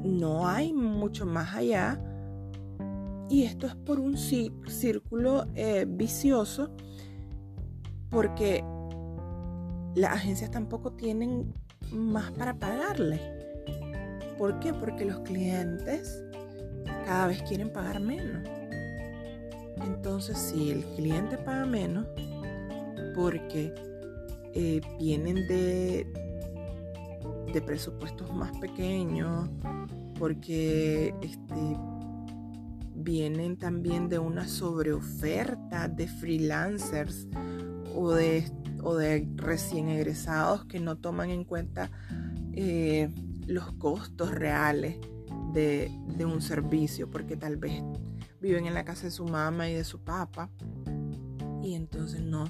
no 0.02 0.48
hay 0.48 0.72
mucho 0.72 1.26
más 1.26 1.54
allá. 1.54 2.00
Y 3.28 3.44
esto 3.44 3.66
es 3.66 3.74
por 3.74 4.00
un 4.00 4.16
círculo 4.16 5.46
eh, 5.54 5.86
vicioso 5.88 6.70
porque 8.10 8.62
las 9.94 10.12
agencias 10.12 10.50
tampoco 10.50 10.92
tienen 10.92 11.52
más 11.92 12.30
para 12.32 12.58
pagarle. 12.58 13.20
¿Por 14.38 14.58
qué? 14.60 14.72
Porque 14.74 15.04
los 15.04 15.20
clientes 15.20 16.22
cada 17.06 17.26
vez 17.26 17.42
quieren 17.42 17.72
pagar 17.72 18.00
menos. 18.00 18.48
Entonces, 19.82 20.38
si 20.38 20.70
el 20.70 20.84
cliente 20.96 21.38
paga 21.38 21.66
menos, 21.66 22.06
porque 23.14 23.74
eh, 24.54 24.80
vienen 24.98 25.46
de, 25.48 26.06
de 27.52 27.62
presupuestos 27.62 28.32
más 28.32 28.56
pequeños, 28.58 29.48
porque 30.18 31.14
este, 31.22 31.76
vienen 32.94 33.56
también 33.56 34.08
de 34.08 34.18
una 34.18 34.48
sobreoferta 34.48 35.88
de 35.88 36.08
freelancers 36.08 37.28
o 37.94 38.12
de, 38.12 38.50
o 38.82 38.94
de 38.94 39.28
recién 39.37 39.88
egresados 39.88 40.64
que 40.64 40.80
no 40.80 40.96
toman 40.96 41.30
en 41.30 41.44
cuenta 41.44 41.90
eh, 42.52 43.10
los 43.46 43.72
costos 43.72 44.30
reales 44.30 44.98
de, 45.52 45.90
un 46.24 46.40
servicio, 46.40 47.10
porque 47.10 47.37
tal 47.37 47.56
vez 47.56 47.82
viven 48.44 48.66
en 48.66 48.74
la 48.74 48.85
casa 48.85 49.04
de 49.04 49.11
su 49.11 49.24
mamá 49.24 49.70
y 49.70 49.74
de 49.74 49.85
su 49.85 50.04
papá 50.04 50.50
y 51.62 51.74
entonces 51.74 52.20
no, 52.20 52.44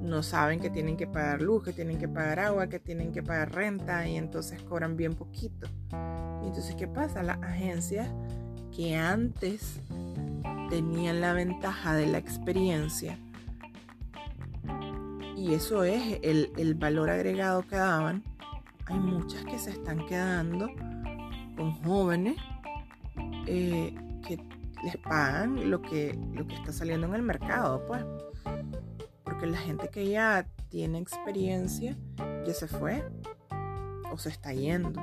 no 0.00 0.22
saben 0.22 0.60
que 0.60 0.70
tienen 0.70 0.96
que 0.96 1.08
pagar 1.08 1.42
luz, 1.42 1.64
que 1.64 1.72
tienen 1.72 1.98
que 1.98 2.06
pagar 2.06 2.38
agua, 2.38 2.68
que 2.68 2.78
tienen 2.78 3.10
que 3.10 3.24
pagar 3.24 3.52
renta 3.52 4.06
y 4.06 4.16
entonces 4.16 4.62
cobran 4.62 4.96
bien 4.96 5.14
poquito. 5.14 5.68
Entonces, 6.44 6.76
¿qué 6.76 6.86
pasa? 6.86 7.24
Las 7.24 7.42
agencias 7.42 8.08
que 8.74 8.94
antes 8.94 9.80
tenían 10.70 11.20
la 11.20 11.32
ventaja 11.32 11.94
de 11.96 12.06
la 12.06 12.18
experiencia 12.18 13.18
y 15.36 15.54
eso 15.54 15.82
es 15.82 16.20
el, 16.22 16.74
valor 16.76 17.10
agregado 17.10 17.66
que 17.66 17.76
daban, 17.76 18.22
hay 18.86 18.98
muchas 19.00 19.44
que 19.44 19.58
se 19.58 19.70
están 19.70 20.06
quedando 20.06 20.70
con 21.56 21.72
jóvenes 21.82 22.36
eh, 23.46 23.92
que 24.26 24.38
les 24.84 24.96
pagan 24.96 25.70
lo 25.70 25.82
que, 25.82 26.18
lo 26.32 26.46
que 26.46 26.54
está 26.54 26.72
saliendo 26.72 27.06
en 27.06 27.14
el 27.14 27.22
mercado, 27.22 27.84
pues. 27.86 28.04
Porque 29.24 29.46
la 29.46 29.58
gente 29.58 29.88
que 29.88 30.08
ya 30.08 30.46
tiene 30.68 30.98
experiencia 30.98 31.96
ya 32.46 32.54
se 32.54 32.68
fue 32.68 33.04
o 34.10 34.18
se 34.18 34.28
está 34.28 34.52
yendo. 34.52 35.02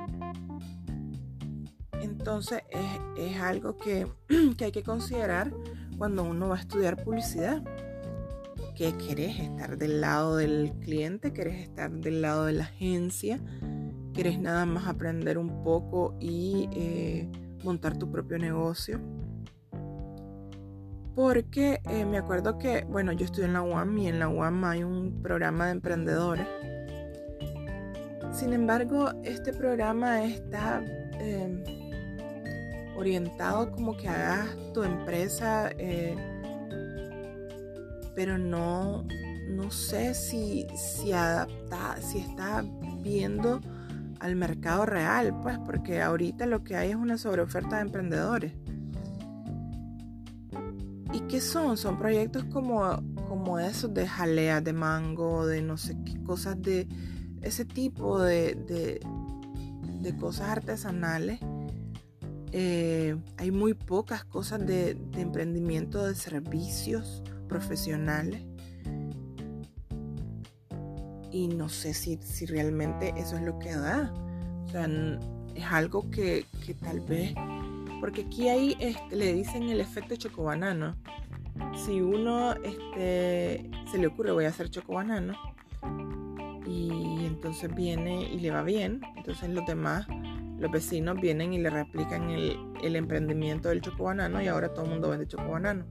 Entonces 2.00 2.62
es, 2.70 3.00
es 3.18 3.40
algo 3.40 3.76
que, 3.76 4.06
que 4.56 4.64
hay 4.66 4.72
que 4.72 4.82
considerar 4.82 5.52
cuando 5.98 6.24
uno 6.24 6.48
va 6.48 6.56
a 6.56 6.60
estudiar 6.60 7.02
publicidad 7.02 7.62
que 8.74 8.96
querés 8.96 9.38
estar 9.38 9.78
del 9.78 10.00
lado 10.00 10.36
del 10.36 10.72
cliente, 10.80 11.32
querés 11.32 11.62
estar 11.62 11.90
del 11.92 12.22
lado 12.22 12.46
de 12.46 12.54
la 12.54 12.64
agencia, 12.64 13.40
querés 14.12 14.40
nada 14.40 14.66
más 14.66 14.86
aprender 14.88 15.38
un 15.38 15.62
poco 15.62 16.16
y 16.20 16.68
eh, 16.72 17.30
montar 17.62 17.96
tu 17.96 18.10
propio 18.10 18.38
negocio. 18.38 19.00
Porque 21.14 21.80
eh, 21.88 22.04
me 22.04 22.18
acuerdo 22.18 22.58
que, 22.58 22.84
bueno, 22.84 23.12
yo 23.12 23.24
estudié 23.24 23.46
en 23.46 23.52
la 23.52 23.62
UAM 23.62 23.98
y 23.98 24.08
en 24.08 24.18
la 24.18 24.28
UAM 24.28 24.64
hay 24.64 24.82
un 24.82 25.22
programa 25.22 25.66
de 25.66 25.72
emprendedores. 25.72 26.46
Sin 28.32 28.52
embargo, 28.52 29.12
este 29.22 29.52
programa 29.52 30.24
está 30.24 30.82
em, 31.20 31.62
orientado 32.96 33.70
como 33.70 33.96
que 33.96 34.08
hagas 34.08 34.56
tu 34.72 34.82
empresa 34.82 35.70
pero 38.14 38.38
no, 38.38 39.04
no 39.48 39.70
sé 39.70 40.14
si, 40.14 40.66
si 40.76 41.12
adapta, 41.12 41.96
si 42.00 42.18
está 42.18 42.64
viendo 43.00 43.60
al 44.20 44.36
mercado 44.36 44.86
real, 44.86 45.38
pues, 45.42 45.58
porque 45.58 46.00
ahorita 46.00 46.46
lo 46.46 46.64
que 46.64 46.76
hay 46.76 46.90
es 46.90 46.96
una 46.96 47.18
sobreoferta 47.18 47.76
de 47.76 47.82
emprendedores. 47.82 48.52
¿Y 51.34 51.38
qué 51.38 51.40
son? 51.40 51.76
Son 51.76 51.98
proyectos 51.98 52.44
como, 52.44 53.02
como 53.28 53.58
esos 53.58 53.92
de 53.92 54.06
jalea 54.06 54.60
de 54.60 54.72
mango, 54.72 55.44
de 55.48 55.62
no 55.62 55.76
sé 55.76 55.96
qué 56.06 56.22
cosas 56.22 56.62
de 56.62 56.86
ese 57.42 57.64
tipo 57.64 58.20
de, 58.20 58.54
de, 58.54 60.16
cosas 60.16 60.50
artesanales. 60.50 61.40
Eh, 62.52 63.16
hay 63.36 63.50
muy 63.50 63.74
pocas 63.74 64.24
cosas 64.24 64.64
de, 64.64 64.94
de 64.94 65.22
emprendimiento 65.22 66.06
de 66.06 66.14
servicios 66.14 67.24
profesionales. 67.48 68.40
Y 71.32 71.48
no 71.48 71.68
sé 71.68 71.94
si, 71.94 72.16
si 72.22 72.46
realmente 72.46 73.12
eso 73.16 73.34
es 73.34 73.42
lo 73.42 73.58
que 73.58 73.74
da. 73.74 74.14
O 74.66 74.68
sea, 74.68 74.88
es 75.56 75.64
algo 75.64 76.08
que, 76.12 76.46
que 76.64 76.74
tal 76.74 77.00
vez... 77.00 77.34
Porque 78.00 78.20
aquí 78.22 78.48
hay, 78.48 78.76
este, 78.80 79.16
le 79.16 79.32
dicen 79.32 79.62
el 79.70 79.80
efecto 79.80 80.14
chocobanano. 80.14 80.94
Si 81.74 82.00
uno 82.00 82.54
este, 82.54 83.70
se 83.90 83.98
le 83.98 84.06
ocurre 84.06 84.32
voy 84.32 84.44
a 84.44 84.48
hacer 84.48 84.70
chocobanano 84.70 85.34
y 86.66 87.26
entonces 87.26 87.74
viene 87.74 88.22
y 88.22 88.38
le 88.40 88.50
va 88.50 88.62
bien, 88.62 89.00
entonces 89.16 89.50
los 89.50 89.66
demás, 89.66 90.06
los 90.58 90.70
vecinos 90.70 91.20
vienen 91.20 91.52
y 91.52 91.58
le 91.58 91.70
replican 91.70 92.30
el, 92.30 92.56
el 92.82 92.96
emprendimiento 92.96 93.68
del 93.68 93.80
chocobanano 93.80 94.40
y 94.40 94.48
ahora 94.48 94.72
todo 94.72 94.84
el 94.84 94.90
mundo 94.92 95.10
vende 95.10 95.26
chocobanano. 95.26 95.86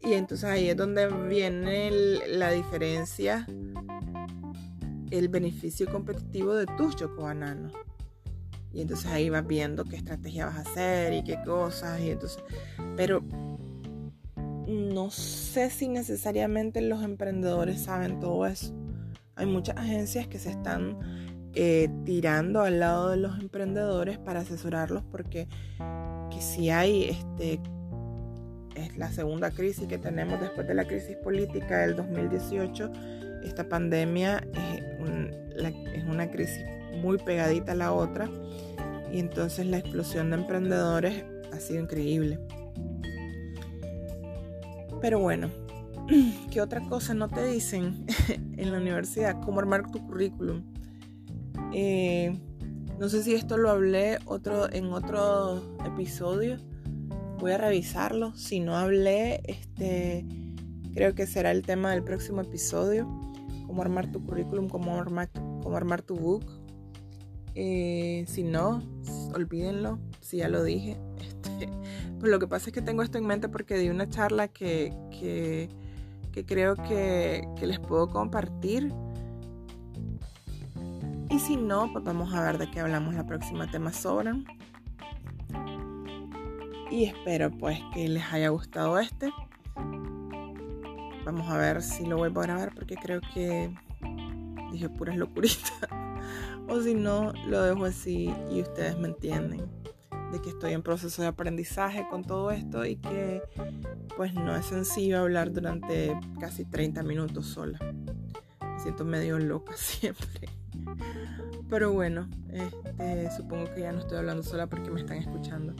Y 0.00 0.12
entonces 0.12 0.44
ahí 0.44 0.68
es 0.68 0.76
donde 0.76 1.08
viene 1.08 1.90
la 2.28 2.50
diferencia, 2.50 3.46
el 5.10 5.28
beneficio 5.28 5.90
competitivo 5.90 6.54
de 6.54 6.66
tus 6.76 6.94
chocobananos. 6.96 7.72
Y 8.74 8.82
entonces 8.82 9.06
ahí 9.06 9.30
vas 9.30 9.46
viendo 9.46 9.84
qué 9.84 9.96
estrategia 9.96 10.46
vas 10.46 10.56
a 10.56 10.60
hacer 10.60 11.12
y 11.12 11.22
qué 11.22 11.38
cosas. 11.44 12.00
Y 12.00 12.10
entonces, 12.10 12.42
pero 12.96 13.22
no 14.66 15.10
sé 15.10 15.70
si 15.70 15.88
necesariamente 15.88 16.80
los 16.80 17.02
emprendedores 17.02 17.82
saben 17.82 18.20
todo 18.20 18.46
eso. 18.46 18.74
Hay 19.36 19.46
muchas 19.46 19.76
agencias 19.76 20.26
que 20.26 20.38
se 20.38 20.50
están 20.50 20.98
eh, 21.54 21.88
tirando 22.04 22.62
al 22.62 22.80
lado 22.80 23.10
de 23.10 23.16
los 23.16 23.38
emprendedores 23.38 24.18
para 24.18 24.40
asesorarlos 24.40 25.04
porque 25.04 25.46
que 26.30 26.40
si 26.40 26.70
hay 26.70 27.04
este 27.04 27.60
es 28.74 28.96
la 28.96 29.12
segunda 29.12 29.52
crisis 29.52 29.86
que 29.86 29.98
tenemos 29.98 30.40
después 30.40 30.66
de 30.66 30.74
la 30.74 30.84
crisis 30.84 31.16
política 31.18 31.78
del 31.78 31.94
2018 31.94 32.90
esta 33.44 33.68
pandemia 33.68 34.44
es, 34.52 36.04
una 36.08 36.28
crisis 36.28 36.64
muy 37.00 37.18
pegadita 37.18 37.72
a 37.72 37.76
la 37.76 37.92
otra 37.92 38.28
y 39.14 39.20
entonces 39.20 39.66
la 39.66 39.78
explosión 39.78 40.30
de 40.30 40.36
emprendedores 40.36 41.24
ha 41.52 41.60
sido 41.60 41.82
increíble 41.82 42.40
pero 45.00 45.20
bueno 45.20 45.50
¿qué 46.50 46.60
otra 46.60 46.80
cosa 46.88 47.14
no 47.14 47.28
te 47.28 47.46
dicen 47.46 48.06
en 48.56 48.72
la 48.72 48.78
universidad? 48.78 49.40
cómo 49.40 49.60
armar 49.60 49.90
tu 49.90 50.04
currículum 50.06 50.64
eh, 51.72 52.36
no 52.98 53.08
sé 53.08 53.22
si 53.22 53.34
esto 53.34 53.56
lo 53.56 53.70
hablé 53.70 54.18
otro, 54.24 54.72
en 54.72 54.92
otro 54.92 55.60
episodio. 55.84 56.58
Voy 57.38 57.50
a 57.52 57.58
revisarlo. 57.58 58.34
Si 58.36 58.60
no 58.60 58.76
hablé, 58.76 59.42
este, 59.44 60.24
creo 60.94 61.14
que 61.14 61.26
será 61.26 61.50
el 61.50 61.62
tema 61.62 61.90
del 61.90 62.04
próximo 62.04 62.40
episodio. 62.40 63.08
Cómo 63.66 63.82
armar 63.82 64.12
tu 64.12 64.24
currículum, 64.24 64.68
cómo 64.68 64.96
armar, 64.96 65.28
cómo 65.32 65.76
armar 65.76 66.02
tu 66.02 66.14
book. 66.14 66.63
Eh, 67.54 68.24
si 68.26 68.42
no, 68.42 68.82
olvídenlo. 69.34 69.98
Si 70.20 70.38
ya 70.38 70.48
lo 70.48 70.62
dije. 70.62 70.96
Este, 71.20 71.68
pues 72.18 72.30
lo 72.30 72.38
que 72.38 72.46
pasa 72.46 72.66
es 72.66 72.72
que 72.72 72.82
tengo 72.82 73.02
esto 73.02 73.18
en 73.18 73.26
mente 73.26 73.48
porque 73.48 73.76
di 73.78 73.88
una 73.88 74.08
charla 74.08 74.48
que, 74.48 74.92
que, 75.10 75.68
creo 76.46 76.74
que, 76.76 77.46
que 77.56 77.66
les 77.66 77.78
puedo 77.78 78.08
compartir 78.08 78.92
y 81.34 81.40
si 81.40 81.56
no, 81.56 81.90
pues 81.92 82.04
vamos 82.04 82.32
a 82.32 82.40
ver 82.42 82.58
de 82.58 82.70
qué 82.70 82.78
hablamos 82.78 83.12
la 83.12 83.26
próxima 83.26 83.68
tema 83.68 83.92
sobran. 83.92 84.44
Y 86.92 87.06
espero 87.06 87.50
pues 87.50 87.80
que 87.92 88.08
les 88.08 88.22
haya 88.32 88.50
gustado 88.50 89.00
este. 89.00 89.32
Vamos 91.24 91.50
a 91.50 91.56
ver 91.56 91.82
si 91.82 92.06
lo 92.06 92.18
vuelvo 92.18 92.40
a 92.40 92.44
grabar 92.44 92.72
porque 92.72 92.94
creo 92.94 93.20
que 93.32 93.68
dije 94.70 94.88
puras 94.90 95.16
locuritas. 95.16 95.72
o 96.68 96.80
si 96.80 96.94
no, 96.94 97.32
lo 97.48 97.62
dejo 97.62 97.84
así 97.84 98.34
y 98.50 98.62
ustedes 98.62 98.98
me 98.98 99.08
entienden 99.08 99.68
de 100.32 100.40
que 100.40 100.50
estoy 100.50 100.72
en 100.72 100.82
proceso 100.82 101.22
de 101.22 101.28
aprendizaje 101.28 102.06
con 102.10 102.24
todo 102.24 102.50
esto 102.50 102.84
y 102.84 102.96
que 102.96 103.42
pues 104.16 104.34
no 104.34 104.54
es 104.56 104.66
sencillo 104.66 105.20
hablar 105.20 105.52
durante 105.52 106.18
casi 106.40 106.64
30 106.64 107.02
minutos 107.02 107.46
sola. 107.46 107.78
Me 108.60 108.80
siento 108.80 109.04
medio 109.04 109.38
loca 109.38 109.72
siempre. 109.76 110.48
Pero 111.68 111.92
bueno, 111.92 112.28
este, 112.52 113.30
supongo 113.36 113.72
que 113.74 113.82
ya 113.82 113.92
no 113.92 114.00
estoy 114.00 114.18
hablando 114.18 114.42
sola 114.42 114.66
porque 114.66 114.90
me 114.90 115.00
están 115.00 115.18
escuchando. 115.18 115.74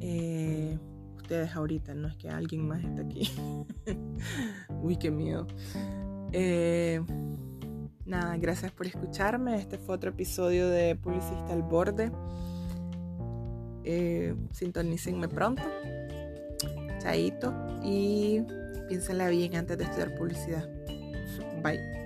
Eh, 0.00 0.78
ustedes 1.16 1.54
ahorita, 1.54 1.94
no 1.94 2.08
es 2.08 2.16
que 2.16 2.30
alguien 2.30 2.66
más 2.66 2.82
está 2.82 3.02
aquí. 3.02 3.30
Uy, 4.82 4.96
qué 4.96 5.10
miedo. 5.10 5.46
Eh, 6.32 7.02
nada, 8.08 8.36
gracias 8.36 8.72
por 8.72 8.86
escucharme. 8.86 9.56
Este 9.56 9.78
fue 9.78 9.94
otro 9.94 10.10
episodio 10.10 10.68
de 10.68 10.96
Publicista 10.96 11.52
al 11.52 11.62
Borde. 11.62 12.10
Eh, 13.84 14.34
sintonícenme 14.52 15.28
pronto. 15.28 15.62
Chaito. 16.98 17.54
Y 17.84 18.42
piénsenla 18.88 19.28
bien 19.28 19.56
antes 19.56 19.78
de 19.78 19.84
estudiar 19.84 20.14
publicidad. 20.16 20.68
Bye. 21.62 21.97